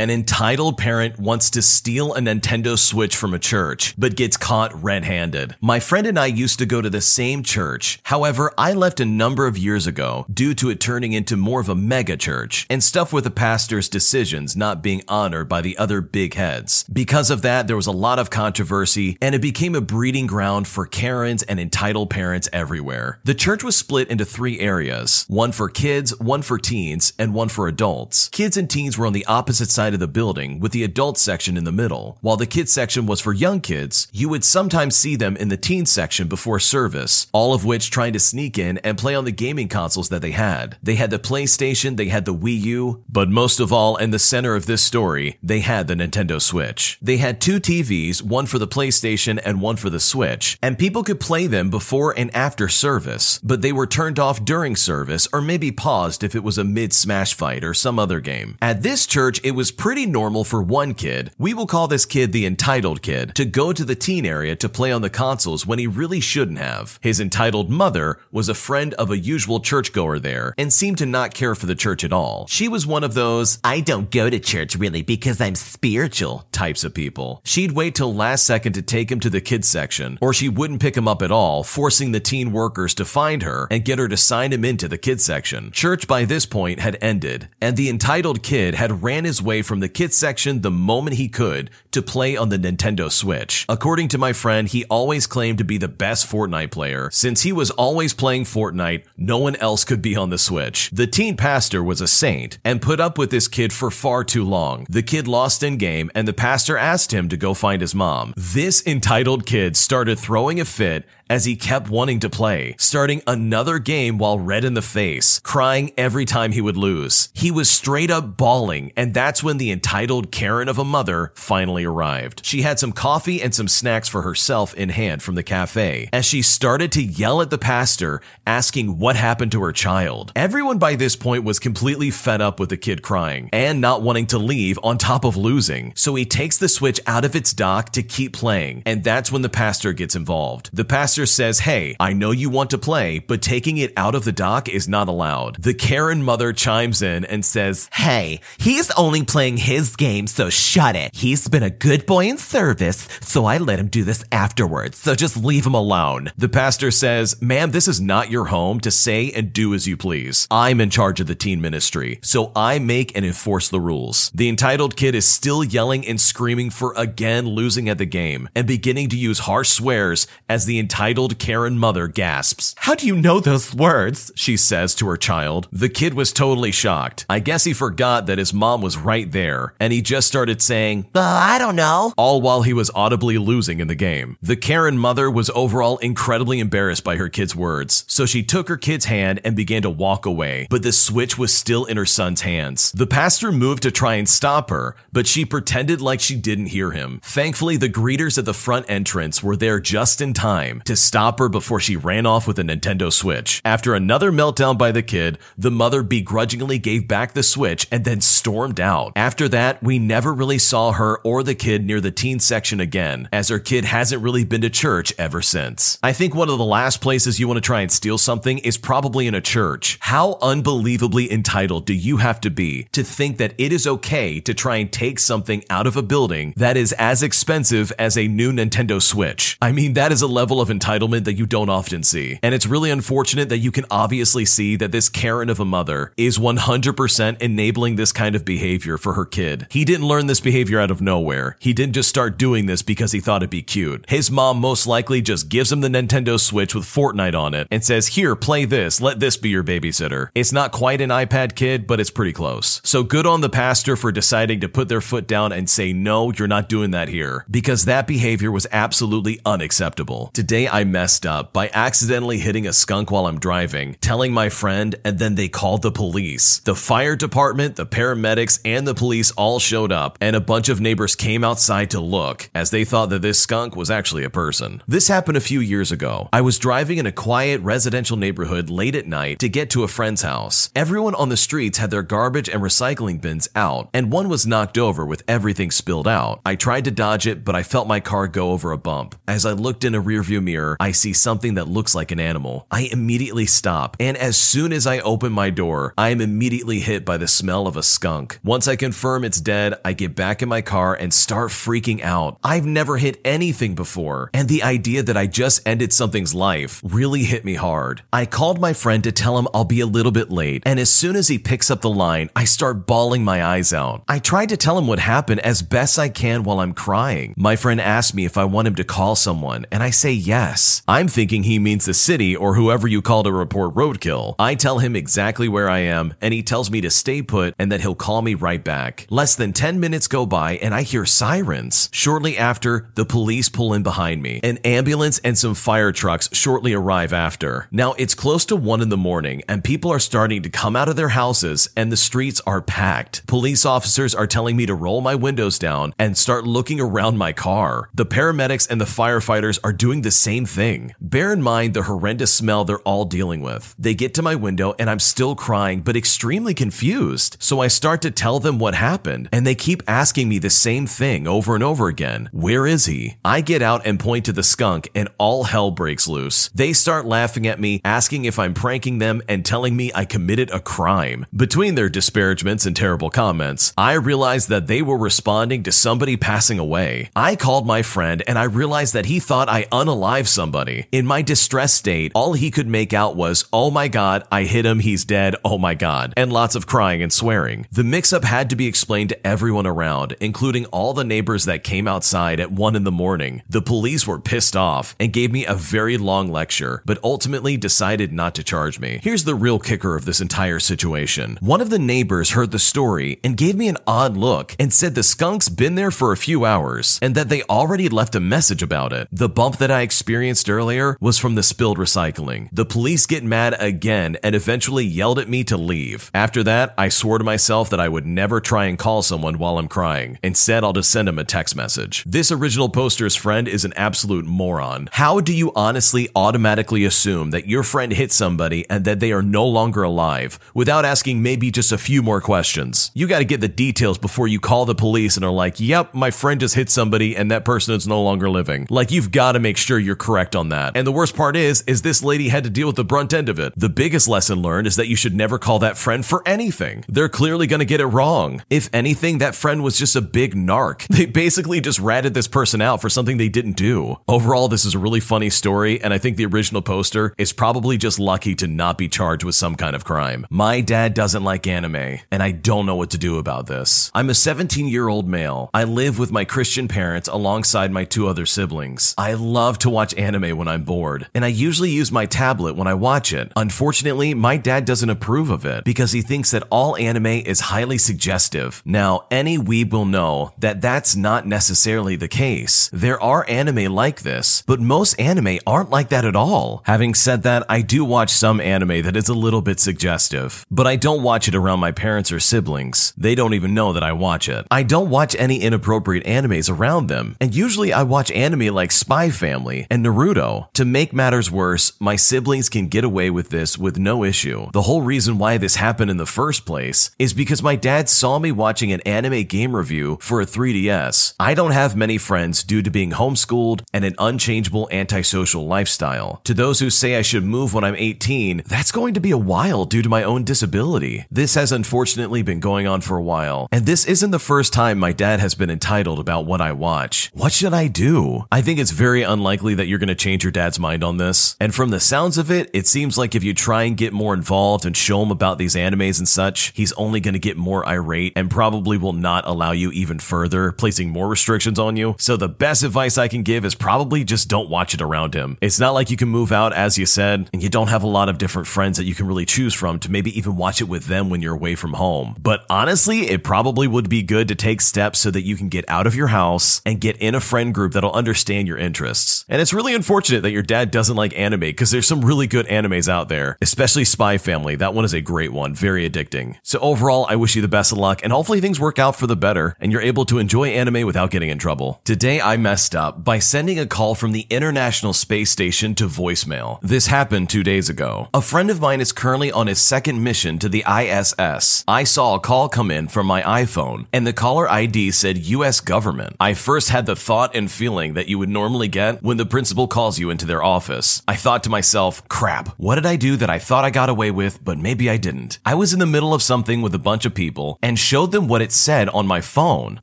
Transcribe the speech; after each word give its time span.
An 0.00 0.08
entitled 0.08 0.78
parent 0.78 1.18
wants 1.18 1.50
to 1.50 1.60
steal 1.60 2.14
a 2.14 2.20
Nintendo 2.20 2.78
Switch 2.78 3.14
from 3.14 3.34
a 3.34 3.38
church, 3.38 3.94
but 3.98 4.16
gets 4.16 4.38
caught 4.38 4.82
red 4.82 5.04
handed. 5.04 5.56
My 5.60 5.78
friend 5.78 6.06
and 6.06 6.18
I 6.18 6.24
used 6.24 6.58
to 6.60 6.64
go 6.64 6.80
to 6.80 6.88
the 6.88 7.02
same 7.02 7.42
church. 7.42 8.00
However, 8.04 8.50
I 8.56 8.72
left 8.72 9.00
a 9.00 9.04
number 9.04 9.46
of 9.46 9.58
years 9.58 9.86
ago 9.86 10.24
due 10.32 10.54
to 10.54 10.70
it 10.70 10.80
turning 10.80 11.12
into 11.12 11.36
more 11.36 11.60
of 11.60 11.68
a 11.68 11.74
mega 11.74 12.16
church 12.16 12.66
and 12.70 12.82
stuff 12.82 13.12
with 13.12 13.24
the 13.24 13.30
pastor's 13.30 13.90
decisions 13.90 14.56
not 14.56 14.82
being 14.82 15.02
honored 15.06 15.50
by 15.50 15.60
the 15.60 15.76
other 15.76 16.00
big 16.00 16.32
heads. 16.32 16.86
Because 16.90 17.28
of 17.28 17.42
that, 17.42 17.66
there 17.66 17.76
was 17.76 17.86
a 17.86 17.92
lot 17.92 18.18
of 18.18 18.30
controversy 18.30 19.18
and 19.20 19.34
it 19.34 19.42
became 19.42 19.74
a 19.74 19.82
breeding 19.82 20.26
ground 20.26 20.66
for 20.66 20.86
Karens 20.86 21.42
and 21.42 21.60
entitled 21.60 22.08
parents 22.08 22.48
everywhere. 22.54 23.20
The 23.24 23.34
church 23.34 23.62
was 23.62 23.76
split 23.76 24.08
into 24.08 24.24
three 24.24 24.60
areas 24.60 25.26
one 25.28 25.52
for 25.52 25.68
kids, 25.68 26.18
one 26.18 26.40
for 26.40 26.56
teens, 26.56 27.12
and 27.18 27.34
one 27.34 27.50
for 27.50 27.68
adults. 27.68 28.30
Kids 28.30 28.56
and 28.56 28.70
teens 28.70 28.96
were 28.96 29.04
on 29.04 29.12
the 29.12 29.26
opposite 29.26 29.68
side 29.68 29.89
of 29.94 30.00
the 30.00 30.08
building, 30.08 30.60
with 30.60 30.72
the 30.72 30.84
adult 30.84 31.18
section 31.18 31.56
in 31.56 31.64
the 31.64 31.72
middle. 31.72 32.18
While 32.20 32.36
the 32.36 32.46
kids 32.46 32.72
section 32.72 33.06
was 33.06 33.20
for 33.20 33.32
young 33.32 33.60
kids, 33.60 34.08
you 34.12 34.28
would 34.28 34.44
sometimes 34.44 34.96
see 34.96 35.16
them 35.16 35.36
in 35.36 35.48
the 35.48 35.56
teen 35.56 35.86
section 35.86 36.28
before 36.28 36.58
service, 36.58 37.26
all 37.32 37.54
of 37.54 37.64
which 37.64 37.90
trying 37.90 38.12
to 38.12 38.20
sneak 38.20 38.58
in 38.58 38.78
and 38.78 38.98
play 38.98 39.14
on 39.14 39.24
the 39.24 39.32
gaming 39.32 39.68
consoles 39.68 40.08
that 40.08 40.22
they 40.22 40.32
had. 40.32 40.76
They 40.82 40.94
had 40.94 41.10
the 41.10 41.18
PlayStation, 41.18 41.96
they 41.96 42.08
had 42.08 42.24
the 42.24 42.34
Wii 42.34 42.60
U, 42.62 43.04
but 43.08 43.28
most 43.28 43.60
of 43.60 43.72
all, 43.72 43.96
in 43.96 44.10
the 44.10 44.18
center 44.18 44.54
of 44.54 44.66
this 44.66 44.82
story, 44.82 45.38
they 45.42 45.60
had 45.60 45.86
the 45.86 45.94
Nintendo 45.94 46.40
Switch. 46.40 46.98
They 47.02 47.16
had 47.18 47.40
two 47.40 47.60
TVs, 47.60 48.22
one 48.22 48.46
for 48.46 48.58
the 48.58 48.68
PlayStation 48.68 49.40
and 49.44 49.60
one 49.60 49.76
for 49.76 49.90
the 49.90 50.00
Switch, 50.00 50.58
and 50.62 50.78
people 50.78 51.02
could 51.02 51.20
play 51.20 51.46
them 51.46 51.70
before 51.70 52.14
and 52.16 52.34
after 52.34 52.68
service, 52.68 53.38
but 53.42 53.62
they 53.62 53.72
were 53.72 53.86
turned 53.86 54.18
off 54.18 54.44
during 54.44 54.76
service 54.76 55.28
or 55.32 55.40
maybe 55.40 55.72
paused 55.72 56.22
if 56.22 56.34
it 56.34 56.44
was 56.44 56.58
a 56.58 56.64
mid 56.64 56.92
Smash 56.92 57.34
fight 57.34 57.64
or 57.64 57.74
some 57.74 57.98
other 57.98 58.20
game. 58.20 58.56
At 58.60 58.82
this 58.82 59.06
church, 59.06 59.40
it 59.44 59.52
was 59.52 59.72
pretty 59.80 60.04
normal 60.04 60.44
for 60.44 60.62
one 60.62 60.92
kid, 60.92 61.30
we 61.38 61.54
will 61.54 61.66
call 61.66 61.88
this 61.88 62.04
kid 62.04 62.32
the 62.32 62.44
entitled 62.44 63.00
kid, 63.00 63.34
to 63.34 63.46
go 63.46 63.72
to 63.72 63.82
the 63.82 63.94
teen 63.94 64.26
area 64.26 64.54
to 64.54 64.68
play 64.68 64.92
on 64.92 65.00
the 65.00 65.08
consoles 65.08 65.66
when 65.66 65.78
he 65.78 65.86
really 65.86 66.20
shouldn't 66.20 66.58
have. 66.58 66.98
His 67.00 67.18
entitled 67.18 67.70
mother 67.70 68.18
was 68.30 68.50
a 68.50 68.54
friend 68.54 68.92
of 68.94 69.10
a 69.10 69.16
usual 69.16 69.58
churchgoer 69.58 70.18
there 70.18 70.52
and 70.58 70.70
seemed 70.70 70.98
to 70.98 71.06
not 71.06 71.32
care 71.32 71.54
for 71.54 71.64
the 71.64 71.74
church 71.74 72.04
at 72.04 72.12
all. 72.12 72.46
She 72.46 72.68
was 72.68 72.86
one 72.86 73.02
of 73.02 73.14
those, 73.14 73.58
I 73.64 73.80
don't 73.80 74.10
go 74.10 74.28
to 74.28 74.38
church 74.38 74.76
really 74.76 75.00
because 75.00 75.40
I'm 75.40 75.54
spiritual 75.54 76.46
types 76.52 76.84
of 76.84 76.92
people. 76.92 77.40
She'd 77.46 77.72
wait 77.72 77.94
till 77.94 78.14
last 78.14 78.44
second 78.44 78.74
to 78.74 78.82
take 78.82 79.10
him 79.10 79.20
to 79.20 79.30
the 79.30 79.40
kids 79.40 79.66
section, 79.66 80.18
or 80.20 80.34
she 80.34 80.50
wouldn't 80.50 80.82
pick 80.82 80.94
him 80.94 81.08
up 81.08 81.22
at 81.22 81.32
all, 81.32 81.64
forcing 81.64 82.12
the 82.12 82.20
teen 82.20 82.52
workers 82.52 82.92
to 82.96 83.06
find 83.06 83.44
her 83.44 83.66
and 83.70 83.82
get 83.86 83.98
her 83.98 84.08
to 84.08 84.16
sign 84.18 84.52
him 84.52 84.62
into 84.62 84.88
the 84.88 84.98
kids 84.98 85.24
section. 85.24 85.70
Church 85.70 86.06
by 86.06 86.26
this 86.26 86.44
point 86.44 86.80
had 86.80 86.98
ended, 87.00 87.48
and 87.62 87.78
the 87.78 87.88
entitled 87.88 88.42
kid 88.42 88.74
had 88.74 89.02
ran 89.02 89.24
his 89.24 89.40
way 89.40 89.59
from 89.62 89.80
the 89.80 89.88
kids 89.88 90.16
section 90.16 90.60
the 90.60 90.70
moment 90.70 91.16
he 91.16 91.28
could 91.28 91.70
to 91.92 92.02
play 92.02 92.36
on 92.36 92.48
the 92.48 92.58
Nintendo 92.58 93.10
Switch. 93.10 93.66
According 93.68 94.08
to 94.08 94.18
my 94.18 94.32
friend, 94.32 94.68
he 94.68 94.84
always 94.86 95.26
claimed 95.26 95.58
to 95.58 95.64
be 95.64 95.78
the 95.78 95.88
best 95.88 96.30
Fortnite 96.30 96.70
player. 96.70 97.10
Since 97.12 97.42
he 97.42 97.52
was 97.52 97.70
always 97.72 98.14
playing 98.14 98.44
Fortnite, 98.44 99.04
no 99.16 99.38
one 99.38 99.56
else 99.56 99.84
could 99.84 100.02
be 100.02 100.16
on 100.16 100.30
the 100.30 100.38
Switch. 100.38 100.90
The 100.92 101.06
teen 101.06 101.36
pastor 101.36 101.82
was 101.82 102.00
a 102.00 102.08
saint 102.08 102.58
and 102.64 102.82
put 102.82 103.00
up 103.00 103.18
with 103.18 103.30
this 103.30 103.48
kid 103.48 103.72
for 103.72 103.90
far 103.90 104.24
too 104.24 104.44
long. 104.44 104.86
The 104.88 105.02
kid 105.02 105.26
lost 105.26 105.62
in 105.62 105.76
game 105.76 106.10
and 106.14 106.26
the 106.26 106.32
pastor 106.32 106.76
asked 106.76 107.12
him 107.12 107.28
to 107.28 107.36
go 107.36 107.54
find 107.54 107.80
his 107.80 107.94
mom. 107.94 108.34
This 108.36 108.86
entitled 108.86 109.46
kid 109.46 109.76
started 109.76 110.18
throwing 110.18 110.60
a 110.60 110.64
fit 110.64 111.04
as 111.30 111.44
he 111.44 111.54
kept 111.54 111.88
wanting 111.88 112.18
to 112.18 112.28
play, 112.28 112.74
starting 112.76 113.22
another 113.26 113.78
game 113.78 114.18
while 114.18 114.38
red 114.38 114.64
in 114.64 114.74
the 114.74 114.82
face, 114.82 115.38
crying 115.38 115.92
every 115.96 116.24
time 116.24 116.50
he 116.50 116.60
would 116.60 116.76
lose. 116.76 117.28
He 117.32 117.52
was 117.52 117.70
straight 117.70 118.10
up 118.10 118.36
bawling, 118.36 118.92
and 118.96 119.14
that's 119.14 119.42
when 119.42 119.56
the 119.56 119.70
entitled 119.70 120.32
Karen 120.32 120.68
of 120.68 120.78
a 120.78 120.84
mother 120.84 121.32
finally 121.36 121.84
arrived. 121.84 122.44
She 122.44 122.62
had 122.62 122.80
some 122.80 122.90
coffee 122.90 123.40
and 123.40 123.54
some 123.54 123.68
snacks 123.68 124.08
for 124.08 124.22
herself 124.22 124.74
in 124.74 124.88
hand 124.88 125.22
from 125.22 125.36
the 125.36 125.44
cafe 125.44 126.08
as 126.12 126.26
she 126.26 126.42
started 126.42 126.90
to 126.92 127.02
yell 127.02 127.40
at 127.40 127.50
the 127.50 127.58
pastor, 127.58 128.20
asking 128.44 128.98
what 128.98 129.14
happened 129.14 129.52
to 129.52 129.62
her 129.62 129.72
child. 129.72 130.32
Everyone 130.34 130.78
by 130.78 130.96
this 130.96 131.14
point 131.14 131.44
was 131.44 131.60
completely 131.60 132.10
fed 132.10 132.40
up 132.40 132.58
with 132.58 132.70
the 132.70 132.76
kid 132.76 133.02
crying 133.02 133.48
and 133.52 133.80
not 133.80 134.02
wanting 134.02 134.26
to 134.26 134.38
leave 134.38 134.80
on 134.82 134.98
top 134.98 135.24
of 135.24 135.36
losing, 135.36 135.92
so 135.94 136.16
he 136.16 136.24
takes 136.24 136.58
the 136.58 136.68
switch 136.68 137.00
out 137.06 137.24
of 137.24 137.36
its 137.36 137.52
dock 137.52 137.90
to 137.90 138.02
keep 138.02 138.32
playing, 138.32 138.82
and 138.84 139.04
that's 139.04 139.30
when 139.30 139.42
the 139.42 139.48
pastor 139.48 139.92
gets 139.92 140.16
involved. 140.16 140.70
The 140.72 140.84
pastor 140.84 141.19
says, 141.26 141.60
Hey, 141.60 141.96
I 142.00 142.12
know 142.12 142.30
you 142.30 142.50
want 142.50 142.70
to 142.70 142.78
play, 142.78 143.18
but 143.18 143.42
taking 143.42 143.78
it 143.78 143.92
out 143.96 144.14
of 144.14 144.24
the 144.24 144.32
dock 144.32 144.68
is 144.68 144.88
not 144.88 145.08
allowed. 145.08 145.62
The 145.62 145.74
Karen 145.74 146.22
mother 146.22 146.52
chimes 146.52 147.02
in 147.02 147.24
and 147.24 147.44
says, 147.44 147.88
Hey, 147.92 148.40
he's 148.58 148.90
only 148.92 149.24
playing 149.24 149.58
his 149.58 149.96
game, 149.96 150.26
so 150.26 150.50
shut 150.50 150.96
it. 150.96 151.14
He's 151.14 151.48
been 151.48 151.62
a 151.62 151.70
good 151.70 152.06
boy 152.06 152.26
in 152.26 152.38
service, 152.38 153.08
so 153.20 153.44
I 153.44 153.58
let 153.58 153.78
him 153.78 153.88
do 153.88 154.04
this 154.04 154.24
afterwards, 154.32 154.98
so 154.98 155.14
just 155.14 155.36
leave 155.36 155.66
him 155.66 155.74
alone. 155.74 156.30
The 156.36 156.48
pastor 156.48 156.90
says, 156.90 157.40
Ma'am, 157.40 157.70
this 157.70 157.88
is 157.88 158.00
not 158.00 158.30
your 158.30 158.46
home 158.46 158.80
to 158.80 158.90
say 158.90 159.30
and 159.32 159.52
do 159.52 159.74
as 159.74 159.86
you 159.86 159.96
please. 159.96 160.46
I'm 160.50 160.80
in 160.80 160.90
charge 160.90 161.20
of 161.20 161.26
the 161.26 161.34
teen 161.34 161.60
ministry, 161.60 162.18
so 162.22 162.52
I 162.56 162.78
make 162.78 163.16
and 163.16 163.24
enforce 163.24 163.68
the 163.68 163.80
rules. 163.80 164.30
The 164.34 164.48
entitled 164.48 164.96
kid 164.96 165.14
is 165.14 165.26
still 165.26 165.62
yelling 165.62 166.06
and 166.06 166.20
screaming 166.20 166.70
for 166.70 166.94
again 166.96 167.46
losing 167.46 167.88
at 167.88 167.98
the 167.98 168.06
game 168.06 168.48
and 168.54 168.66
beginning 168.66 169.08
to 169.10 169.16
use 169.16 169.40
harsh 169.40 169.68
swears 169.68 170.26
as 170.48 170.66
the 170.66 170.78
entitled 171.10 171.40
Karen 171.40 171.76
mother 171.76 172.06
gasps. 172.06 172.72
How 172.78 172.94
do 172.94 173.04
you 173.04 173.16
know 173.16 173.40
those 173.40 173.74
words? 173.74 174.30
She 174.36 174.56
says 174.56 174.94
to 174.94 175.08
her 175.08 175.16
child. 175.16 175.66
The 175.72 175.88
kid 175.88 176.14
was 176.14 176.32
totally 176.32 176.70
shocked. 176.70 177.26
I 177.28 177.40
guess 177.40 177.64
he 177.64 177.72
forgot 177.72 178.26
that 178.26 178.38
his 178.38 178.54
mom 178.54 178.80
was 178.80 178.96
right 178.96 179.30
there, 179.32 179.74
and 179.80 179.92
he 179.92 180.02
just 180.02 180.28
started 180.28 180.62
saying, 180.62 181.06
Uh, 181.12 181.18
I 181.20 181.58
don't 181.58 181.74
know. 181.74 182.12
all 182.16 182.40
while 182.40 182.62
he 182.62 182.72
was 182.72 182.92
audibly 182.94 183.38
losing 183.38 183.80
in 183.80 183.88
the 183.88 183.96
game. 183.96 184.36
The 184.40 184.54
Karen 184.54 184.98
mother 184.98 185.28
was 185.28 185.50
overall 185.52 185.98
incredibly 185.98 186.60
embarrassed 186.60 187.02
by 187.02 187.16
her 187.16 187.28
kid's 187.28 187.56
words, 187.56 188.04
so 188.06 188.24
she 188.24 188.44
took 188.44 188.68
her 188.68 188.76
kid's 188.76 189.06
hand 189.06 189.40
and 189.42 189.56
began 189.56 189.82
to 189.82 189.90
walk 189.90 190.26
away, 190.26 190.68
but 190.70 190.84
the 190.84 190.92
switch 190.92 191.36
was 191.36 191.52
still 191.52 191.86
in 191.86 191.96
her 191.96 192.06
son's 192.06 192.42
hands. 192.42 192.92
The 192.92 193.08
pastor 193.08 193.50
moved 193.50 193.82
to 193.82 193.90
try 193.90 194.14
and 194.14 194.28
stop 194.28 194.70
her, 194.70 194.94
but 195.12 195.26
she 195.26 195.44
pretended 195.44 196.00
like 196.00 196.20
she 196.20 196.36
didn't 196.36 196.66
hear 196.66 196.92
him. 196.92 197.20
Thankfully, 197.24 197.76
the 197.76 197.88
greeters 197.88 198.38
at 198.38 198.44
the 198.44 198.54
front 198.54 198.88
entrance 198.88 199.42
were 199.42 199.56
there 199.56 199.80
just 199.80 200.20
in 200.20 200.34
time 200.34 200.82
to 200.90 200.96
stop 200.96 201.38
her 201.38 201.48
before 201.48 201.78
she 201.78 201.96
ran 201.96 202.26
off 202.26 202.48
with 202.48 202.58
a 202.58 202.64
Nintendo 202.64 203.12
Switch. 203.12 203.62
After 203.64 203.94
another 203.94 204.32
meltdown 204.32 204.76
by 204.76 204.90
the 204.90 205.04
kid, 205.04 205.38
the 205.56 205.70
mother 205.70 206.02
begrudgingly 206.02 206.80
gave 206.80 207.06
back 207.06 207.32
the 207.32 207.44
Switch 207.44 207.86
and 207.92 208.04
then 208.04 208.20
stormed 208.20 208.80
out. 208.80 209.12
After 209.14 209.48
that, 209.50 209.80
we 209.84 210.00
never 210.00 210.34
really 210.34 210.58
saw 210.58 210.90
her 210.90 211.18
or 211.18 211.44
the 211.44 211.54
kid 211.54 211.86
near 211.86 212.00
the 212.00 212.10
teen 212.10 212.40
section 212.40 212.80
again, 212.80 213.28
as 213.32 213.50
her 213.50 213.60
kid 213.60 213.84
hasn't 213.84 214.20
really 214.20 214.44
been 214.44 214.62
to 214.62 214.68
church 214.68 215.12
ever 215.16 215.40
since. 215.40 215.96
I 216.02 216.12
think 216.12 216.34
one 216.34 216.48
of 216.48 216.58
the 216.58 216.64
last 216.64 217.00
places 217.00 217.38
you 217.38 217.46
want 217.46 217.58
to 217.58 217.60
try 217.60 217.82
and 217.82 217.92
steal 217.92 218.18
something 218.18 218.58
is 218.58 218.76
probably 218.76 219.28
in 219.28 219.34
a 219.36 219.40
church. 219.40 219.96
How 220.00 220.38
unbelievably 220.42 221.30
entitled 221.30 221.86
do 221.86 221.94
you 221.94 222.16
have 222.16 222.40
to 222.40 222.50
be 222.50 222.88
to 222.90 223.04
think 223.04 223.36
that 223.36 223.54
it 223.58 223.72
is 223.72 223.86
okay 223.86 224.40
to 224.40 224.54
try 224.54 224.78
and 224.78 224.90
take 224.90 225.20
something 225.20 225.62
out 225.70 225.86
of 225.86 225.96
a 225.96 226.02
building 226.02 226.52
that 226.56 226.76
is 226.76 226.92
as 226.94 227.22
expensive 227.22 227.92
as 227.96 228.18
a 228.18 228.26
new 228.26 228.52
Nintendo 228.52 229.00
Switch? 229.00 229.56
I 229.62 229.70
mean, 229.70 229.92
that 229.92 230.10
is 230.10 230.22
a 230.22 230.26
level 230.26 230.60
of 230.60 230.68
entitlement 230.80 231.24
that 231.24 231.34
you 231.34 231.46
don't 231.46 231.68
often 231.68 232.02
see. 232.02 232.38
And 232.42 232.54
it's 232.54 232.66
really 232.66 232.90
unfortunate 232.90 233.48
that 233.48 233.58
you 233.58 233.70
can 233.70 233.84
obviously 233.90 234.44
see 234.44 234.76
that 234.76 234.92
this 234.92 235.08
Karen 235.08 235.50
of 235.50 235.60
a 235.60 235.64
mother 235.64 236.12
is 236.16 236.38
100% 236.38 237.42
enabling 237.42 237.96
this 237.96 238.12
kind 238.12 238.34
of 238.34 238.44
behavior 238.44 238.96
for 238.96 239.14
her 239.14 239.24
kid. 239.24 239.66
He 239.70 239.84
didn't 239.84 240.08
learn 240.08 240.26
this 240.26 240.40
behavior 240.40 240.80
out 240.80 240.90
of 240.90 241.00
nowhere. 241.00 241.56
He 241.60 241.72
didn't 241.72 241.94
just 241.94 242.08
start 242.08 242.38
doing 242.38 242.66
this 242.66 242.82
because 242.82 243.12
he 243.12 243.20
thought 243.20 243.42
it'd 243.42 243.50
be 243.50 243.62
cute. 243.62 244.04
His 244.08 244.30
mom 244.30 244.58
most 244.58 244.86
likely 244.86 245.20
just 245.20 245.48
gives 245.48 245.70
him 245.70 245.80
the 245.80 245.88
Nintendo 245.88 246.38
Switch 246.38 246.74
with 246.74 246.84
Fortnite 246.84 247.38
on 247.38 247.54
it 247.54 247.68
and 247.70 247.84
says, 247.84 248.08
Here, 248.08 248.34
play 248.34 248.64
this. 248.64 249.00
Let 249.00 249.20
this 249.20 249.36
be 249.36 249.50
your 249.50 249.64
babysitter. 249.64 250.30
It's 250.34 250.52
not 250.52 250.72
quite 250.72 251.00
an 251.00 251.10
iPad 251.10 251.54
kid, 251.54 251.86
but 251.86 252.00
it's 252.00 252.10
pretty 252.10 252.32
close. 252.32 252.80
So 252.84 253.02
good 253.02 253.26
on 253.26 253.40
the 253.40 253.48
pastor 253.48 253.96
for 253.96 254.12
deciding 254.12 254.60
to 254.60 254.68
put 254.68 254.88
their 254.88 255.00
foot 255.00 255.26
down 255.26 255.52
and 255.52 255.68
say, 255.68 255.92
No, 255.92 256.32
you're 256.32 256.48
not 256.48 256.68
doing 256.68 256.90
that 256.92 257.08
here. 257.08 257.44
Because 257.50 257.84
that 257.84 258.06
behavior 258.06 258.50
was 258.50 258.66
absolutely 258.72 259.40
unacceptable. 259.44 260.30
Today 260.32 260.66
I 260.72 260.84
messed 260.84 261.26
up 261.26 261.52
by 261.52 261.70
accidentally 261.72 262.38
hitting 262.38 262.66
a 262.66 262.72
skunk 262.72 263.10
while 263.10 263.26
I'm 263.26 263.40
driving, 263.40 263.96
telling 264.00 264.32
my 264.32 264.48
friend, 264.48 264.94
and 265.04 265.18
then 265.18 265.34
they 265.34 265.48
called 265.48 265.82
the 265.82 265.90
police. 265.90 266.60
The 266.60 266.74
fire 266.74 267.16
department, 267.16 267.76
the 267.76 267.86
paramedics, 267.86 268.60
and 268.64 268.86
the 268.86 268.94
police 268.94 269.30
all 269.32 269.58
showed 269.58 269.90
up, 269.90 270.16
and 270.20 270.36
a 270.36 270.40
bunch 270.40 270.68
of 270.68 270.80
neighbors 270.80 271.16
came 271.16 271.42
outside 271.42 271.90
to 271.90 272.00
look, 272.00 272.50
as 272.54 272.70
they 272.70 272.84
thought 272.84 273.10
that 273.10 273.22
this 273.22 273.40
skunk 273.40 273.74
was 273.74 273.90
actually 273.90 274.24
a 274.24 274.30
person. 274.30 274.82
This 274.86 275.08
happened 275.08 275.36
a 275.36 275.40
few 275.40 275.60
years 275.60 275.90
ago. 275.90 276.28
I 276.32 276.40
was 276.40 276.58
driving 276.58 276.98
in 276.98 277.06
a 277.06 277.12
quiet 277.12 277.60
residential 277.62 278.16
neighborhood 278.16 278.70
late 278.70 278.94
at 278.94 279.06
night 279.06 279.40
to 279.40 279.48
get 279.48 279.70
to 279.70 279.82
a 279.82 279.88
friend's 279.88 280.22
house. 280.22 280.70
Everyone 280.76 281.14
on 281.16 281.28
the 281.28 281.36
streets 281.36 281.78
had 281.78 281.90
their 281.90 282.02
garbage 282.02 282.48
and 282.48 282.62
recycling 282.62 283.20
bins 283.20 283.48
out, 283.56 283.90
and 283.92 284.12
one 284.12 284.28
was 284.28 284.46
knocked 284.46 284.78
over 284.78 285.04
with 285.04 285.24
everything 285.26 285.70
spilled 285.70 286.06
out. 286.06 286.40
I 286.46 286.54
tried 286.54 286.84
to 286.84 286.90
dodge 286.90 287.26
it, 287.26 287.44
but 287.44 287.56
I 287.56 287.62
felt 287.62 287.88
my 287.88 288.00
car 288.00 288.28
go 288.28 288.52
over 288.52 288.70
a 288.70 288.78
bump. 288.78 289.16
As 289.26 289.44
I 289.44 289.52
looked 289.52 289.84
in 289.84 289.94
a 289.94 290.02
rearview 290.02 290.42
mirror, 290.42 290.59
I 290.80 290.92
see 290.92 291.12
something 291.12 291.54
that 291.54 291.68
looks 291.68 291.94
like 291.94 292.10
an 292.10 292.20
animal. 292.20 292.66
I 292.70 292.88
immediately 292.92 293.46
stop, 293.46 293.96
and 294.00 294.16
as 294.16 294.36
soon 294.36 294.72
as 294.72 294.86
I 294.86 295.00
open 295.00 295.32
my 295.32 295.50
door, 295.50 295.94
I 295.96 296.10
am 296.10 296.20
immediately 296.20 296.80
hit 296.80 297.04
by 297.04 297.16
the 297.16 297.28
smell 297.28 297.66
of 297.66 297.76
a 297.76 297.82
skunk. 297.82 298.38
Once 298.44 298.68
I 298.68 298.76
confirm 298.76 299.24
it's 299.24 299.40
dead, 299.40 299.74
I 299.84 299.92
get 299.92 300.14
back 300.16 300.42
in 300.42 300.48
my 300.48 300.62
car 300.62 300.94
and 300.94 301.12
start 301.12 301.50
freaking 301.50 302.02
out. 302.02 302.38
I've 302.44 302.66
never 302.66 302.96
hit 302.96 303.20
anything 303.24 303.74
before, 303.74 304.30
and 304.34 304.48
the 304.48 304.62
idea 304.62 305.02
that 305.02 305.16
I 305.16 305.26
just 305.26 305.66
ended 305.66 305.92
something's 305.92 306.34
life 306.34 306.80
really 306.84 307.24
hit 307.24 307.44
me 307.44 307.54
hard. 307.54 308.02
I 308.12 308.26
called 308.26 308.60
my 308.60 308.72
friend 308.72 309.02
to 309.04 309.12
tell 309.12 309.38
him 309.38 309.48
I'll 309.54 309.64
be 309.64 309.80
a 309.80 309.86
little 309.86 310.12
bit 310.12 310.30
late, 310.30 310.62
and 310.66 310.78
as 310.80 310.90
soon 310.90 311.16
as 311.16 311.28
he 311.28 311.38
picks 311.38 311.70
up 311.70 311.80
the 311.80 311.90
line, 311.90 312.30
I 312.36 312.44
start 312.44 312.86
bawling 312.86 313.24
my 313.24 313.44
eyes 313.44 313.72
out. 313.72 314.02
I 314.08 314.18
tried 314.18 314.50
to 314.50 314.56
tell 314.56 314.78
him 314.78 314.86
what 314.86 314.98
happened 314.98 315.40
as 315.40 315.62
best 315.62 315.98
I 315.98 316.08
can 316.08 316.42
while 316.42 316.60
I'm 316.60 316.74
crying. 316.74 317.34
My 317.36 317.56
friend 317.56 317.80
asked 317.80 318.14
me 318.14 318.24
if 318.24 318.36
I 318.36 318.44
want 318.44 318.68
him 318.68 318.74
to 318.76 318.84
call 318.84 319.14
someone, 319.16 319.66
and 319.70 319.82
I 319.82 319.90
say 319.90 320.12
yes. 320.12 320.49
I'm 320.88 321.08
thinking 321.08 321.42
he 321.42 321.58
means 321.58 321.84
the 321.84 321.94
city 321.94 322.34
or 322.34 322.54
whoever 322.54 322.88
you 322.88 323.02
call 323.02 323.22
to 323.22 323.32
report 323.32 323.74
roadkill. 323.74 324.34
I 324.38 324.54
tell 324.54 324.78
him 324.78 324.96
exactly 324.96 325.48
where 325.48 325.68
I 325.68 325.80
am, 325.80 326.14
and 326.20 326.34
he 326.34 326.42
tells 326.42 326.70
me 326.70 326.80
to 326.80 326.90
stay 326.90 327.22
put 327.22 327.54
and 327.58 327.70
that 327.70 327.80
he'll 327.80 327.94
call 327.94 328.22
me 328.22 328.34
right 328.34 328.62
back. 328.62 329.06
Less 329.10 329.36
than 329.36 329.52
10 329.52 329.78
minutes 329.78 330.08
go 330.08 330.26
by, 330.26 330.56
and 330.56 330.74
I 330.74 330.82
hear 330.82 331.06
sirens. 331.06 331.88
Shortly 331.92 332.36
after, 332.36 332.88
the 332.94 333.04
police 333.04 333.48
pull 333.48 333.74
in 333.74 333.82
behind 333.82 334.22
me. 334.22 334.40
An 334.42 334.58
ambulance 334.64 335.18
and 335.20 335.38
some 335.38 335.54
fire 335.54 335.92
trucks 335.92 336.28
shortly 336.32 336.72
arrive 336.72 337.12
after. 337.12 337.68
Now, 337.70 337.92
it's 337.94 338.14
close 338.14 338.44
to 338.46 338.56
1 338.56 338.80
in 338.80 338.88
the 338.88 338.96
morning, 338.96 339.42
and 339.48 339.62
people 339.62 339.92
are 339.92 339.98
starting 339.98 340.42
to 340.42 340.50
come 340.50 340.76
out 340.76 340.88
of 340.88 340.96
their 340.96 341.10
houses, 341.10 341.68
and 341.76 341.92
the 341.92 341.96
streets 341.96 342.40
are 342.46 342.60
packed. 342.60 343.26
Police 343.26 343.64
officers 343.64 344.14
are 344.14 344.26
telling 344.26 344.56
me 344.56 344.66
to 344.66 344.74
roll 344.74 345.00
my 345.00 345.14
windows 345.14 345.58
down 345.58 345.94
and 345.98 346.18
start 346.18 346.46
looking 346.46 346.80
around 346.80 347.18
my 347.18 347.32
car. 347.32 347.90
The 347.94 348.06
paramedics 348.06 348.68
and 348.68 348.80
the 348.80 348.84
firefighters 348.84 349.58
are 349.62 349.72
doing 349.72 350.02
the 350.02 350.10
same 350.10 350.39
thing. 350.46 350.94
Bear 351.00 351.32
in 351.32 351.42
mind 351.42 351.74
the 351.74 351.82
horrendous 351.82 352.32
smell 352.32 352.64
they're 352.64 352.80
all 352.80 353.04
dealing 353.04 353.40
with. 353.40 353.74
They 353.78 353.94
get 353.94 354.14
to 354.14 354.22
my 354.22 354.34
window 354.34 354.74
and 354.78 354.90
I'm 354.90 354.98
still 354.98 355.34
crying, 355.34 355.80
but 355.80 355.96
extremely 355.96 356.54
confused. 356.54 357.36
So 357.40 357.60
I 357.60 357.68
start 357.68 358.02
to 358.02 358.10
tell 358.10 358.40
them 358.40 358.58
what 358.58 358.74
happened, 358.74 359.28
and 359.32 359.46
they 359.46 359.54
keep 359.54 359.82
asking 359.86 360.28
me 360.28 360.38
the 360.38 360.50
same 360.50 360.86
thing 360.86 361.26
over 361.26 361.54
and 361.54 361.64
over 361.64 361.88
again. 361.88 362.28
Where 362.32 362.66
is 362.66 362.86
he? 362.86 363.16
I 363.24 363.40
get 363.40 363.62
out 363.62 363.86
and 363.86 364.00
point 364.00 364.24
to 364.26 364.32
the 364.32 364.42
skunk, 364.42 364.90
and 364.94 365.08
all 365.18 365.44
hell 365.44 365.70
breaks 365.70 366.08
loose. 366.08 366.48
They 366.54 366.72
start 366.72 367.06
laughing 367.06 367.46
at 367.46 367.60
me, 367.60 367.80
asking 367.84 368.24
if 368.24 368.38
I'm 368.38 368.54
pranking 368.54 368.98
them, 368.98 369.22
and 369.28 369.44
telling 369.44 369.76
me 369.76 369.90
I 369.94 370.04
committed 370.04 370.50
a 370.50 370.60
crime. 370.60 371.26
Between 371.34 371.74
their 371.74 371.88
disparagements 371.88 372.66
and 372.66 372.76
terrible 372.76 373.10
comments, 373.10 373.72
I 373.76 373.94
realized 373.94 374.48
that 374.48 374.66
they 374.66 374.82
were 374.82 374.98
responding 374.98 375.62
to 375.64 375.72
somebody 375.72 376.16
passing 376.16 376.58
away. 376.58 377.10
I 377.16 377.36
called 377.36 377.66
my 377.66 377.82
friend 377.82 378.22
and 378.26 378.38
I 378.38 378.44
realized 378.44 378.94
that 378.94 379.06
he 379.06 379.20
thought 379.20 379.48
I 379.48 379.64
unalived 379.64 380.28
somebody. 380.30 380.86
In 380.92 381.06
my 381.06 381.22
distress 381.22 381.74
state, 381.74 382.12
all 382.14 382.32
he 382.32 382.50
could 382.50 382.68
make 382.68 382.92
out 382.92 383.16
was, 383.16 383.44
oh 383.52 383.70
my 383.70 383.88
god, 383.88 384.26
I 384.30 384.44
hit 384.44 384.66
him, 384.66 384.80
he's 384.80 385.04
dead, 385.04 385.36
oh 385.44 385.58
my 385.58 385.74
god, 385.74 386.14
and 386.16 386.32
lots 386.32 386.54
of 386.54 386.66
crying 386.66 387.02
and 387.02 387.12
swearing. 387.12 387.66
The 387.72 387.84
mix 387.84 388.12
up 388.12 388.24
had 388.24 388.50
to 388.50 388.56
be 388.56 388.66
explained 388.66 389.10
to 389.10 389.26
everyone 389.26 389.66
around, 389.66 390.16
including 390.20 390.66
all 390.66 390.94
the 390.94 391.04
neighbors 391.04 391.44
that 391.44 391.64
came 391.64 391.88
outside 391.88 392.40
at 392.40 392.52
1 392.52 392.76
in 392.76 392.84
the 392.84 392.90
morning. 392.90 393.42
The 393.48 393.62
police 393.62 394.06
were 394.06 394.18
pissed 394.18 394.56
off 394.56 394.94
and 395.00 395.12
gave 395.12 395.32
me 395.32 395.44
a 395.44 395.54
very 395.54 395.96
long 395.96 396.30
lecture, 396.30 396.82
but 396.84 396.98
ultimately 397.02 397.56
decided 397.56 398.12
not 398.12 398.34
to 398.36 398.44
charge 398.44 398.78
me. 398.78 399.00
Here's 399.02 399.24
the 399.24 399.34
real 399.34 399.58
kicker 399.58 399.96
of 399.96 400.04
this 400.04 400.20
entire 400.20 400.60
situation. 400.60 401.38
One 401.40 401.60
of 401.60 401.70
the 401.70 401.78
neighbors 401.78 402.30
heard 402.30 402.50
the 402.50 402.58
story 402.58 403.18
and 403.24 403.36
gave 403.36 403.56
me 403.56 403.68
an 403.68 403.78
odd 403.86 404.16
look 404.16 404.54
and 404.58 404.72
said 404.72 404.94
the 404.94 405.02
skunk's 405.02 405.48
been 405.48 405.74
there 405.74 405.90
for 405.90 406.12
a 406.12 406.16
few 406.16 406.44
hours 406.44 406.98
and 407.02 407.14
that 407.14 407.28
they 407.28 407.42
already 407.44 407.88
left 407.88 408.14
a 408.14 408.20
message 408.20 408.62
about 408.62 408.92
it. 408.92 409.08
The 409.10 409.28
bump 409.28 409.56
that 409.58 409.70
I 409.70 409.80
experienced 409.80 410.19
earlier 410.48 410.96
was 411.00 411.18
from 411.18 411.34
the 411.34 411.42
spilled 411.42 411.78
recycling. 411.78 412.48
The 412.52 412.64
police 412.64 413.06
get 413.06 413.24
mad 413.24 413.56
again 413.58 414.16
and 414.22 414.34
eventually 414.34 414.84
yelled 414.84 415.18
at 415.18 415.28
me 415.28 415.44
to 415.44 415.56
leave. 415.56 416.10
After 416.14 416.42
that, 416.44 416.74
I 416.76 416.88
swore 416.88 417.18
to 417.18 417.24
myself 417.24 417.70
that 417.70 417.80
I 417.80 417.88
would 417.88 418.06
never 418.06 418.40
try 418.40 418.66
and 418.66 418.78
call 418.78 419.02
someone 419.02 419.38
while 419.38 419.58
I'm 419.58 419.68
crying. 419.68 420.18
Instead, 420.22 420.64
I'll 420.64 420.72
just 420.72 420.90
send 420.90 421.08
them 421.08 421.18
a 421.18 421.24
text 421.24 421.56
message. 421.56 422.04
This 422.04 422.30
original 422.30 422.68
poster's 422.68 423.16
friend 423.16 423.48
is 423.48 423.64
an 423.64 423.72
absolute 423.76 424.24
moron. 424.24 424.88
How 424.92 425.20
do 425.20 425.34
you 425.34 425.52
honestly 425.54 426.08
automatically 426.14 426.84
assume 426.84 427.30
that 427.30 427.48
your 427.48 427.62
friend 427.62 427.92
hit 427.92 428.12
somebody 428.12 428.68
and 428.68 428.84
that 428.84 429.00
they 429.00 429.12
are 429.12 429.22
no 429.22 429.46
longer 429.46 429.82
alive 429.82 430.38
without 430.54 430.84
asking 430.84 431.22
maybe 431.22 431.50
just 431.50 431.72
a 431.72 431.78
few 431.78 432.02
more 432.02 432.20
questions? 432.20 432.90
You 432.94 433.06
gotta 433.06 433.24
get 433.24 433.40
the 433.40 433.48
details 433.48 433.98
before 433.98 434.28
you 434.28 434.40
call 434.40 434.66
the 434.66 434.74
police 434.74 435.16
and 435.16 435.24
are 435.24 435.30
like, 435.30 435.60
yep, 435.60 435.94
my 435.94 436.10
friend 436.10 436.40
just 436.40 436.54
hit 436.54 436.70
somebody 436.70 437.16
and 437.16 437.30
that 437.30 437.44
person 437.44 437.74
is 437.74 437.86
no 437.86 438.02
longer 438.02 438.28
living. 438.28 438.66
Like, 438.70 438.90
you've 438.90 439.10
gotta 439.10 439.38
make 439.38 439.56
sure 439.56 439.78
you're 439.78 439.96
correct 440.00 440.34
on 440.34 440.48
that. 440.48 440.76
And 440.76 440.86
the 440.86 440.92
worst 440.92 441.14
part 441.14 441.36
is, 441.36 441.62
is 441.68 441.82
this 441.82 442.02
lady 442.02 442.28
had 442.28 442.44
to 442.44 442.50
deal 442.50 442.66
with 442.66 442.76
the 442.76 442.84
brunt 442.84 443.14
end 443.14 443.28
of 443.28 443.38
it. 443.38 443.52
The 443.56 443.68
biggest 443.68 444.08
lesson 444.08 444.42
learned 444.42 444.66
is 444.66 444.76
that 444.76 444.88
you 444.88 444.96
should 444.96 445.14
never 445.14 445.38
call 445.38 445.60
that 445.60 445.76
friend 445.78 446.04
for 446.04 446.26
anything. 446.26 446.84
They're 446.88 447.08
clearly 447.08 447.46
gonna 447.46 447.64
get 447.64 447.80
it 447.80 447.86
wrong. 447.86 448.42
If 448.50 448.68
anything, 448.72 449.18
that 449.18 449.34
friend 449.34 449.62
was 449.62 449.78
just 449.78 449.94
a 449.94 450.00
big 450.00 450.34
narc. 450.34 450.86
They 451.00 451.06
basically 451.06 451.60
just 451.62 451.78
ratted 451.78 452.12
this 452.12 452.28
person 452.28 452.60
out 452.60 452.80
for 452.82 452.90
something 452.90 453.16
they 453.16 453.30
didn't 453.30 453.56
do. 453.56 453.96
Overall, 454.06 454.48
this 454.48 454.66
is 454.66 454.74
a 454.74 454.78
really 454.78 455.00
funny 455.00 455.30
story, 455.30 455.80
and 455.82 455.94
I 455.94 455.98
think 455.98 456.16
the 456.16 456.26
original 456.26 456.60
poster 456.62 457.14
is 457.16 457.32
probably 457.32 457.78
just 457.78 457.98
lucky 457.98 458.34
to 458.34 458.46
not 458.46 458.76
be 458.76 458.88
charged 458.88 459.24
with 459.24 459.34
some 459.34 459.54
kind 459.54 459.74
of 459.74 459.84
crime. 459.84 460.26
My 460.30 460.60
dad 460.60 460.92
doesn't 460.94 461.24
like 461.24 461.46
anime, 461.46 462.00
and 462.10 462.22
I 462.22 462.32
don't 462.32 462.66
know 462.66 462.76
what 462.76 462.90
to 462.90 462.98
do 462.98 463.18
about 463.18 463.46
this. 463.46 463.90
I'm 463.94 464.10
a 464.10 464.14
17 464.14 464.68
year 464.68 464.88
old 464.88 465.08
male. 465.08 465.48
I 465.54 465.64
live 465.64 465.98
with 465.98 466.12
my 466.12 466.24
Christian 466.24 466.68
parents 466.68 467.08
alongside 467.08 467.70
my 467.72 467.84
two 467.84 468.06
other 468.06 468.26
siblings. 468.26 468.94
I 468.98 469.14
love 469.14 469.58
to 469.60 469.70
watch 469.70 469.89
anime 469.94 470.36
when 470.36 470.48
I'm 470.48 470.64
bored, 470.64 471.08
and 471.14 471.24
I 471.24 471.28
usually 471.28 471.70
use 471.70 471.90
my 471.92 472.06
tablet 472.06 472.56
when 472.56 472.66
I 472.66 472.74
watch 472.74 473.12
it. 473.12 473.32
Unfortunately, 473.36 474.14
my 474.14 474.36
dad 474.36 474.64
doesn't 474.64 474.90
approve 474.90 475.30
of 475.30 475.44
it 475.44 475.64
because 475.64 475.92
he 475.92 476.02
thinks 476.02 476.30
that 476.30 476.46
all 476.50 476.76
anime 476.76 477.06
is 477.06 477.40
highly 477.40 477.78
suggestive. 477.78 478.62
Now, 478.64 479.06
any 479.10 479.38
weeb 479.38 479.70
will 479.70 479.86
know 479.86 480.32
that 480.38 480.60
that's 480.60 480.96
not 480.96 481.26
necessarily 481.26 481.96
the 481.96 482.08
case. 482.08 482.70
There 482.72 483.00
are 483.00 483.24
anime 483.28 483.72
like 483.72 484.02
this, 484.02 484.42
but 484.46 484.60
most 484.60 484.98
anime 484.98 485.38
aren't 485.46 485.70
like 485.70 485.88
that 485.90 486.04
at 486.04 486.16
all. 486.16 486.62
Having 486.66 486.94
said 486.94 487.22
that, 487.22 487.44
I 487.48 487.62
do 487.62 487.84
watch 487.84 488.10
some 488.10 488.40
anime 488.40 488.82
that 488.82 488.96
is 488.96 489.08
a 489.08 489.14
little 489.14 489.42
bit 489.42 489.60
suggestive, 489.60 490.46
but 490.50 490.66
I 490.66 490.76
don't 490.76 491.02
watch 491.02 491.28
it 491.28 491.34
around 491.34 491.60
my 491.60 491.72
parents 491.72 492.12
or 492.12 492.20
siblings. 492.20 492.92
They 492.96 493.14
don't 493.14 493.34
even 493.34 493.54
know 493.54 493.72
that 493.72 493.82
I 493.82 493.92
watch 493.92 494.28
it. 494.28 494.46
I 494.50 494.62
don't 494.62 494.90
watch 494.90 495.16
any 495.18 495.40
inappropriate 495.40 496.04
animes 496.04 496.50
around 496.50 496.88
them, 496.88 497.16
and 497.20 497.34
usually 497.34 497.72
I 497.72 497.82
watch 497.82 498.10
anime 498.10 498.54
like 498.54 498.72
Spy 498.72 499.10
Family 499.10 499.66
and 499.70 499.79
Naruto. 499.84 500.52
To 500.54 500.64
make 500.64 500.92
matters 500.92 501.30
worse, 501.30 501.72
my 501.80 501.96
siblings 501.96 502.48
can 502.48 502.68
get 502.68 502.84
away 502.84 503.10
with 503.10 503.30
this 503.30 503.58
with 503.58 503.78
no 503.78 504.04
issue. 504.04 504.50
The 504.52 504.62
whole 504.62 504.82
reason 504.82 505.18
why 505.18 505.38
this 505.38 505.56
happened 505.56 505.90
in 505.90 505.96
the 505.96 506.06
first 506.06 506.46
place 506.46 506.90
is 506.98 507.12
because 507.12 507.42
my 507.42 507.56
dad 507.56 507.88
saw 507.88 508.18
me 508.18 508.32
watching 508.32 508.72
an 508.72 508.80
anime 508.82 509.24
game 509.24 509.54
review 509.54 509.98
for 510.00 510.20
a 510.20 510.26
3DS. 510.26 511.14
I 511.18 511.34
don't 511.34 511.52
have 511.52 511.76
many 511.76 511.98
friends 511.98 512.42
due 512.42 512.62
to 512.62 512.70
being 512.70 512.92
homeschooled 512.92 513.62
and 513.72 513.84
an 513.84 513.94
unchangeable 513.98 514.68
antisocial 514.70 515.46
lifestyle. 515.46 516.20
To 516.24 516.34
those 516.34 516.60
who 516.60 516.70
say 516.70 516.96
I 516.96 517.02
should 517.02 517.24
move 517.24 517.54
when 517.54 517.64
I'm 517.64 517.76
18, 517.76 518.42
that's 518.46 518.72
going 518.72 518.94
to 518.94 519.00
be 519.00 519.10
a 519.10 519.18
while 519.18 519.64
due 519.64 519.82
to 519.82 519.88
my 519.88 520.02
own 520.02 520.24
disability. 520.24 521.06
This 521.10 521.34
has 521.34 521.52
unfortunately 521.52 522.22
been 522.22 522.40
going 522.40 522.66
on 522.66 522.80
for 522.80 522.96
a 522.96 523.02
while, 523.02 523.48
and 523.50 523.66
this 523.66 523.84
isn't 523.84 524.10
the 524.10 524.18
first 524.18 524.52
time 524.52 524.78
my 524.78 524.92
dad 524.92 525.20
has 525.20 525.34
been 525.34 525.50
entitled 525.50 525.98
about 525.98 526.26
what 526.26 526.40
I 526.40 526.52
watch. 526.52 527.10
What 527.14 527.32
should 527.32 527.54
I 527.54 527.68
do? 527.68 528.26
I 528.30 528.42
think 528.42 528.58
it's 528.58 528.70
very 528.70 529.02
unlikely 529.02 529.54
that 529.54 529.66
you're 529.70 529.78
going 529.78 529.88
to 529.88 529.94
change 529.94 530.24
your 530.24 530.32
dad's 530.32 530.58
mind 530.58 530.84
on 530.84 530.96
this, 530.96 531.36
and 531.40 531.54
from 531.54 531.70
the 531.70 531.80
sounds 531.80 532.18
of 532.18 532.30
it, 532.30 532.50
it 532.52 532.66
seems 532.66 532.98
like 532.98 533.14
if 533.14 533.24
you 533.24 533.32
try 533.32 533.62
and 533.62 533.76
get 533.76 533.92
more 533.92 534.12
involved 534.12 534.66
and 534.66 534.76
show 534.76 535.02
him 535.02 535.10
about 535.10 535.38
these 535.38 535.54
animes 535.54 535.98
and 535.98 536.08
such, 536.08 536.52
he's 536.54 536.72
only 536.72 537.00
going 537.00 537.14
to 537.14 537.20
get 537.20 537.36
more 537.36 537.66
irate 537.66 538.12
and 538.16 538.30
probably 538.30 538.76
will 538.76 538.92
not 538.92 539.26
allow 539.26 539.52
you 539.52 539.70
even 539.70 539.98
further, 539.98 540.52
placing 540.52 540.90
more 540.90 541.08
restrictions 541.08 541.58
on 541.58 541.76
you. 541.76 541.94
So 541.98 542.16
the 542.16 542.28
best 542.28 542.62
advice 542.62 542.98
I 542.98 543.08
can 543.08 543.22
give 543.22 543.44
is 543.44 543.54
probably 543.54 544.04
just 544.04 544.28
don't 544.28 544.50
watch 544.50 544.74
it 544.74 544.82
around 544.82 545.14
him. 545.14 545.38
It's 545.40 545.60
not 545.60 545.74
like 545.74 545.90
you 545.90 545.96
can 545.96 546.08
move 546.08 546.32
out, 546.32 546.52
as 546.52 546.76
you 546.76 546.86
said, 546.86 547.30
and 547.32 547.42
you 547.42 547.48
don't 547.48 547.68
have 547.68 547.82
a 547.82 547.86
lot 547.86 548.08
of 548.08 548.18
different 548.18 548.48
friends 548.48 548.76
that 548.78 548.84
you 548.84 548.94
can 548.94 549.06
really 549.06 549.26
choose 549.26 549.54
from 549.54 549.78
to 549.80 549.90
maybe 549.90 550.16
even 550.18 550.36
watch 550.36 550.60
it 550.60 550.68
with 550.68 550.86
them 550.86 551.10
when 551.10 551.22
you're 551.22 551.34
away 551.34 551.54
from 551.54 551.74
home. 551.74 552.16
But 552.20 552.44
honestly, 552.50 553.08
it 553.08 553.22
probably 553.22 553.68
would 553.68 553.88
be 553.88 554.02
good 554.02 554.28
to 554.28 554.34
take 554.34 554.60
steps 554.60 554.98
so 554.98 555.10
that 555.10 555.22
you 555.22 555.36
can 555.36 555.48
get 555.48 555.64
out 555.68 555.86
of 555.86 555.94
your 555.94 556.08
house 556.08 556.60
and 556.66 556.80
get 556.80 556.96
in 556.96 557.14
a 557.14 557.20
friend 557.20 557.54
group 557.54 557.72
that'll 557.72 557.92
understand 557.92 558.48
your 558.48 558.58
interests. 558.58 559.24
And 559.28 559.40
it's 559.40 559.52
really 559.52 559.59
unfortunate 559.68 560.22
that 560.22 560.30
your 560.30 560.42
dad 560.42 560.70
doesn't 560.70 560.96
like 560.96 561.16
anime 561.18 561.40
because 561.40 561.70
there's 561.70 561.86
some 561.86 562.04
really 562.04 562.26
good 562.26 562.46
animes 562.46 562.88
out 562.88 563.08
there, 563.08 563.36
especially 563.42 563.84
Spy 563.84 564.16
Family. 564.16 564.56
That 564.56 564.72
one 564.72 564.84
is 564.84 564.94
a 564.94 565.00
great 565.00 565.32
one, 565.32 565.54
very 565.54 565.88
addicting. 565.88 566.36
So 566.42 566.58
overall, 566.60 567.06
I 567.08 567.16
wish 567.16 567.36
you 567.36 567.42
the 567.42 567.48
best 567.48 567.72
of 567.72 567.78
luck 567.78 568.00
and 568.02 568.12
hopefully 568.12 568.40
things 568.40 568.58
work 568.58 568.78
out 568.78 568.96
for 568.96 569.06
the 569.06 569.16
better 569.16 569.56
and 569.60 569.70
you're 569.70 569.82
able 569.82 570.04
to 570.06 570.18
enjoy 570.18 570.48
anime 570.48 570.86
without 570.86 571.10
getting 571.10 571.28
in 571.28 571.38
trouble. 571.38 571.80
Today, 571.84 572.20
I 572.20 572.36
messed 572.38 572.74
up 572.74 573.04
by 573.04 573.18
sending 573.18 573.58
a 573.58 573.66
call 573.66 573.94
from 573.94 574.12
the 574.12 574.26
International 574.30 574.94
Space 574.94 575.30
Station 575.30 575.74
to 575.74 575.88
voicemail. 575.88 576.58
This 576.62 576.86
happened 576.86 577.28
two 577.28 577.42
days 577.42 577.68
ago. 577.68 578.08
A 578.14 578.22
friend 578.22 578.50
of 578.50 578.60
mine 578.60 578.80
is 578.80 578.92
currently 578.92 579.30
on 579.30 579.46
his 579.46 579.60
second 579.60 580.02
mission 580.02 580.38
to 580.38 580.48
the 580.48 580.64
ISS. 580.66 581.64
I 581.68 581.84
saw 581.84 582.14
a 582.14 582.20
call 582.20 582.48
come 582.48 582.70
in 582.70 582.88
from 582.88 583.06
my 583.06 583.22
iPhone 583.22 583.86
and 583.92 584.06
the 584.06 584.12
caller 584.14 584.48
ID 584.48 584.70
ID 584.70 584.92
said 584.92 585.26
US 585.26 585.58
government. 585.58 586.14
I 586.20 586.34
first 586.34 586.68
had 586.68 586.86
the 586.86 586.94
thought 586.94 587.34
and 587.34 587.50
feeling 587.50 587.94
that 587.94 588.06
you 588.06 588.18
would 588.20 588.28
normally 588.28 588.68
get 588.68 589.02
when 589.02 589.16
the 589.16 589.26
principal 589.50 589.66
calls 589.66 589.98
you 589.98 590.10
into 590.10 590.26
their 590.26 590.44
office. 590.44 591.02
I 591.08 591.16
thought 591.16 591.42
to 591.42 591.50
myself, 591.50 592.06
crap, 592.08 592.50
what 592.56 592.76
did 592.76 592.86
I 592.86 592.94
do 592.94 593.16
that 593.16 593.30
I 593.30 593.40
thought 593.40 593.64
I 593.64 593.70
got 593.70 593.88
away 593.88 594.12
with, 594.12 594.38
but 594.44 594.58
maybe 594.58 594.88
I 594.88 594.96
didn't? 594.96 595.40
I 595.44 595.56
was 595.56 595.72
in 595.72 595.80
the 595.80 595.86
middle 595.86 596.14
of 596.14 596.22
something 596.22 596.62
with 596.62 596.72
a 596.72 596.78
bunch 596.78 597.04
of 597.04 597.14
people 597.16 597.58
and 597.60 597.76
showed 597.76 598.12
them 598.12 598.28
what 598.28 598.42
it 598.42 598.52
said 598.52 598.88
on 598.90 599.08
my 599.08 599.20
phone, 599.20 599.80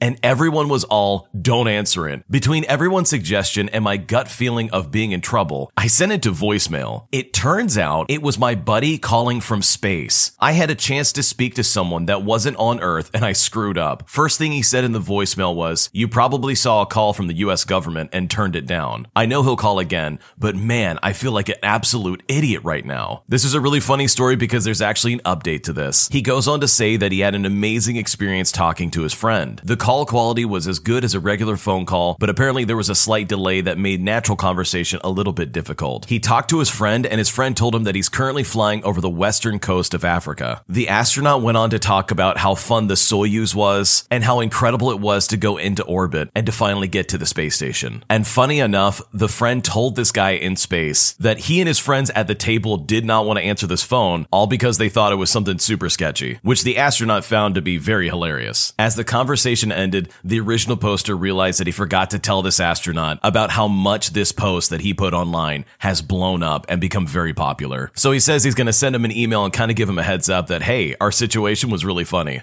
and 0.00 0.20
everyone 0.22 0.68
was 0.68 0.84
all, 0.84 1.28
don't 1.34 1.66
answer 1.66 2.08
it. 2.08 2.22
Between 2.30 2.64
everyone's 2.66 3.08
suggestion 3.08 3.68
and 3.70 3.82
my 3.82 3.96
gut 3.96 4.28
feeling 4.28 4.70
of 4.70 4.92
being 4.92 5.10
in 5.10 5.20
trouble, 5.20 5.72
I 5.76 5.88
sent 5.88 6.12
it 6.12 6.22
to 6.22 6.30
voicemail. 6.30 7.08
It 7.10 7.32
turns 7.32 7.76
out 7.76 8.06
it 8.08 8.22
was 8.22 8.38
my 8.38 8.54
buddy 8.54 8.98
calling 8.98 9.40
from 9.40 9.62
space. 9.62 10.30
I 10.38 10.52
had 10.52 10.70
a 10.70 10.76
chance 10.76 11.10
to 11.14 11.24
speak 11.24 11.56
to 11.56 11.64
someone 11.64 12.06
that 12.06 12.22
wasn't 12.22 12.58
on 12.58 12.78
Earth 12.78 13.10
and 13.12 13.24
I 13.24 13.32
screwed 13.32 13.78
up. 13.78 14.08
First 14.08 14.38
thing 14.38 14.52
he 14.52 14.62
said 14.62 14.84
in 14.84 14.92
the 14.92 15.00
voicemail 15.00 15.56
was, 15.56 15.90
You 15.92 16.06
probably 16.06 16.54
saw 16.54 16.82
a 16.82 16.86
call 16.86 17.12
from 17.12 17.26
the 17.26 17.38
US 17.38 17.64
government 17.64 18.10
and 18.12 18.30
turned 18.30 18.54
it 18.54 18.66
down. 18.66 19.08
I 19.16 19.26
know 19.26 19.42
he'll 19.42 19.55
call 19.56 19.78
again, 19.78 20.18
but 20.38 20.56
man, 20.56 20.98
I 21.02 21.12
feel 21.12 21.32
like 21.32 21.48
an 21.48 21.56
absolute 21.62 22.22
idiot 22.28 22.62
right 22.64 22.84
now. 22.84 23.22
This 23.28 23.44
is 23.44 23.54
a 23.54 23.60
really 23.60 23.80
funny 23.80 24.08
story 24.08 24.36
because 24.36 24.64
there's 24.64 24.82
actually 24.82 25.14
an 25.14 25.20
update 25.20 25.64
to 25.64 25.72
this. 25.72 26.08
He 26.08 26.22
goes 26.22 26.48
on 26.48 26.60
to 26.60 26.68
say 26.68 26.96
that 26.96 27.12
he 27.12 27.20
had 27.20 27.34
an 27.34 27.44
amazing 27.44 27.96
experience 27.96 28.52
talking 28.52 28.90
to 28.92 29.02
his 29.02 29.12
friend. 29.12 29.60
The 29.64 29.76
call 29.76 30.06
quality 30.06 30.44
was 30.44 30.68
as 30.68 30.78
good 30.78 31.04
as 31.04 31.14
a 31.14 31.20
regular 31.20 31.56
phone 31.56 31.86
call, 31.86 32.16
but 32.18 32.30
apparently 32.30 32.64
there 32.64 32.76
was 32.76 32.90
a 32.90 32.94
slight 32.94 33.28
delay 33.28 33.60
that 33.60 33.78
made 33.78 34.00
natural 34.00 34.36
conversation 34.36 35.00
a 35.02 35.10
little 35.10 35.32
bit 35.32 35.52
difficult. 35.52 36.06
He 36.06 36.20
talked 36.20 36.50
to 36.50 36.58
his 36.58 36.70
friend, 36.70 37.06
and 37.06 37.18
his 37.18 37.28
friend 37.28 37.56
told 37.56 37.74
him 37.74 37.84
that 37.84 37.94
he's 37.94 38.08
currently 38.08 38.44
flying 38.44 38.84
over 38.84 39.00
the 39.00 39.10
western 39.10 39.58
coast 39.58 39.94
of 39.94 40.04
Africa. 40.04 40.62
The 40.68 40.88
astronaut 40.88 41.42
went 41.42 41.56
on 41.56 41.70
to 41.70 41.78
talk 41.78 42.10
about 42.10 42.38
how 42.38 42.54
fun 42.54 42.86
the 42.86 42.94
Soyuz 42.94 43.54
was 43.54 44.06
and 44.10 44.22
how 44.22 44.40
incredible 44.40 44.90
it 44.90 45.00
was 45.00 45.26
to 45.28 45.36
go 45.36 45.56
into 45.56 45.84
orbit 45.84 46.30
and 46.34 46.46
to 46.46 46.52
finally 46.52 46.88
get 46.88 47.08
to 47.08 47.18
the 47.18 47.26
space 47.26 47.54
station. 47.54 48.04
And 48.08 48.26
funny 48.26 48.60
enough, 48.60 49.00
the 49.12 49.28
friend 49.46 49.62
told 49.64 49.94
this 49.94 50.10
guy 50.10 50.32
in 50.32 50.56
space 50.56 51.12
that 51.20 51.38
he 51.38 51.60
and 51.60 51.68
his 51.68 51.78
friends 51.78 52.10
at 52.16 52.26
the 52.26 52.34
table 52.34 52.76
did 52.76 53.04
not 53.04 53.24
want 53.24 53.38
to 53.38 53.44
answer 53.44 53.64
this 53.64 53.84
phone, 53.84 54.26
all 54.32 54.48
because 54.48 54.76
they 54.76 54.88
thought 54.88 55.12
it 55.12 55.22
was 55.22 55.30
something 55.30 55.56
super 55.56 55.88
sketchy, 55.88 56.40
which 56.42 56.64
the 56.64 56.76
astronaut 56.76 57.24
found 57.24 57.54
to 57.54 57.62
be 57.62 57.76
very 57.76 58.08
hilarious. 58.08 58.72
As 58.76 58.96
the 58.96 59.04
conversation 59.04 59.70
ended, 59.70 60.10
the 60.24 60.40
original 60.40 60.76
poster 60.76 61.14
realized 61.14 61.60
that 61.60 61.68
he 61.68 61.72
forgot 61.72 62.10
to 62.10 62.18
tell 62.18 62.42
this 62.42 62.58
astronaut 62.58 63.20
about 63.22 63.52
how 63.52 63.68
much 63.68 64.10
this 64.10 64.32
post 64.32 64.70
that 64.70 64.80
he 64.80 64.92
put 64.92 65.14
online 65.14 65.64
has 65.78 66.02
blown 66.02 66.42
up 66.42 66.66
and 66.68 66.80
become 66.80 67.06
very 67.06 67.32
popular. 67.32 67.92
So 67.94 68.10
he 68.10 68.18
says 68.18 68.42
he's 68.42 68.56
going 68.56 68.66
to 68.66 68.72
send 68.72 68.96
him 68.96 69.04
an 69.04 69.12
email 69.12 69.44
and 69.44 69.54
kind 69.54 69.70
of 69.70 69.76
give 69.76 69.88
him 69.88 70.00
a 70.00 70.02
heads 70.02 70.28
up 70.28 70.48
that, 70.48 70.62
hey, 70.62 70.96
our 71.00 71.12
situation 71.12 71.70
was 71.70 71.84
really 71.84 72.02
funny. 72.02 72.42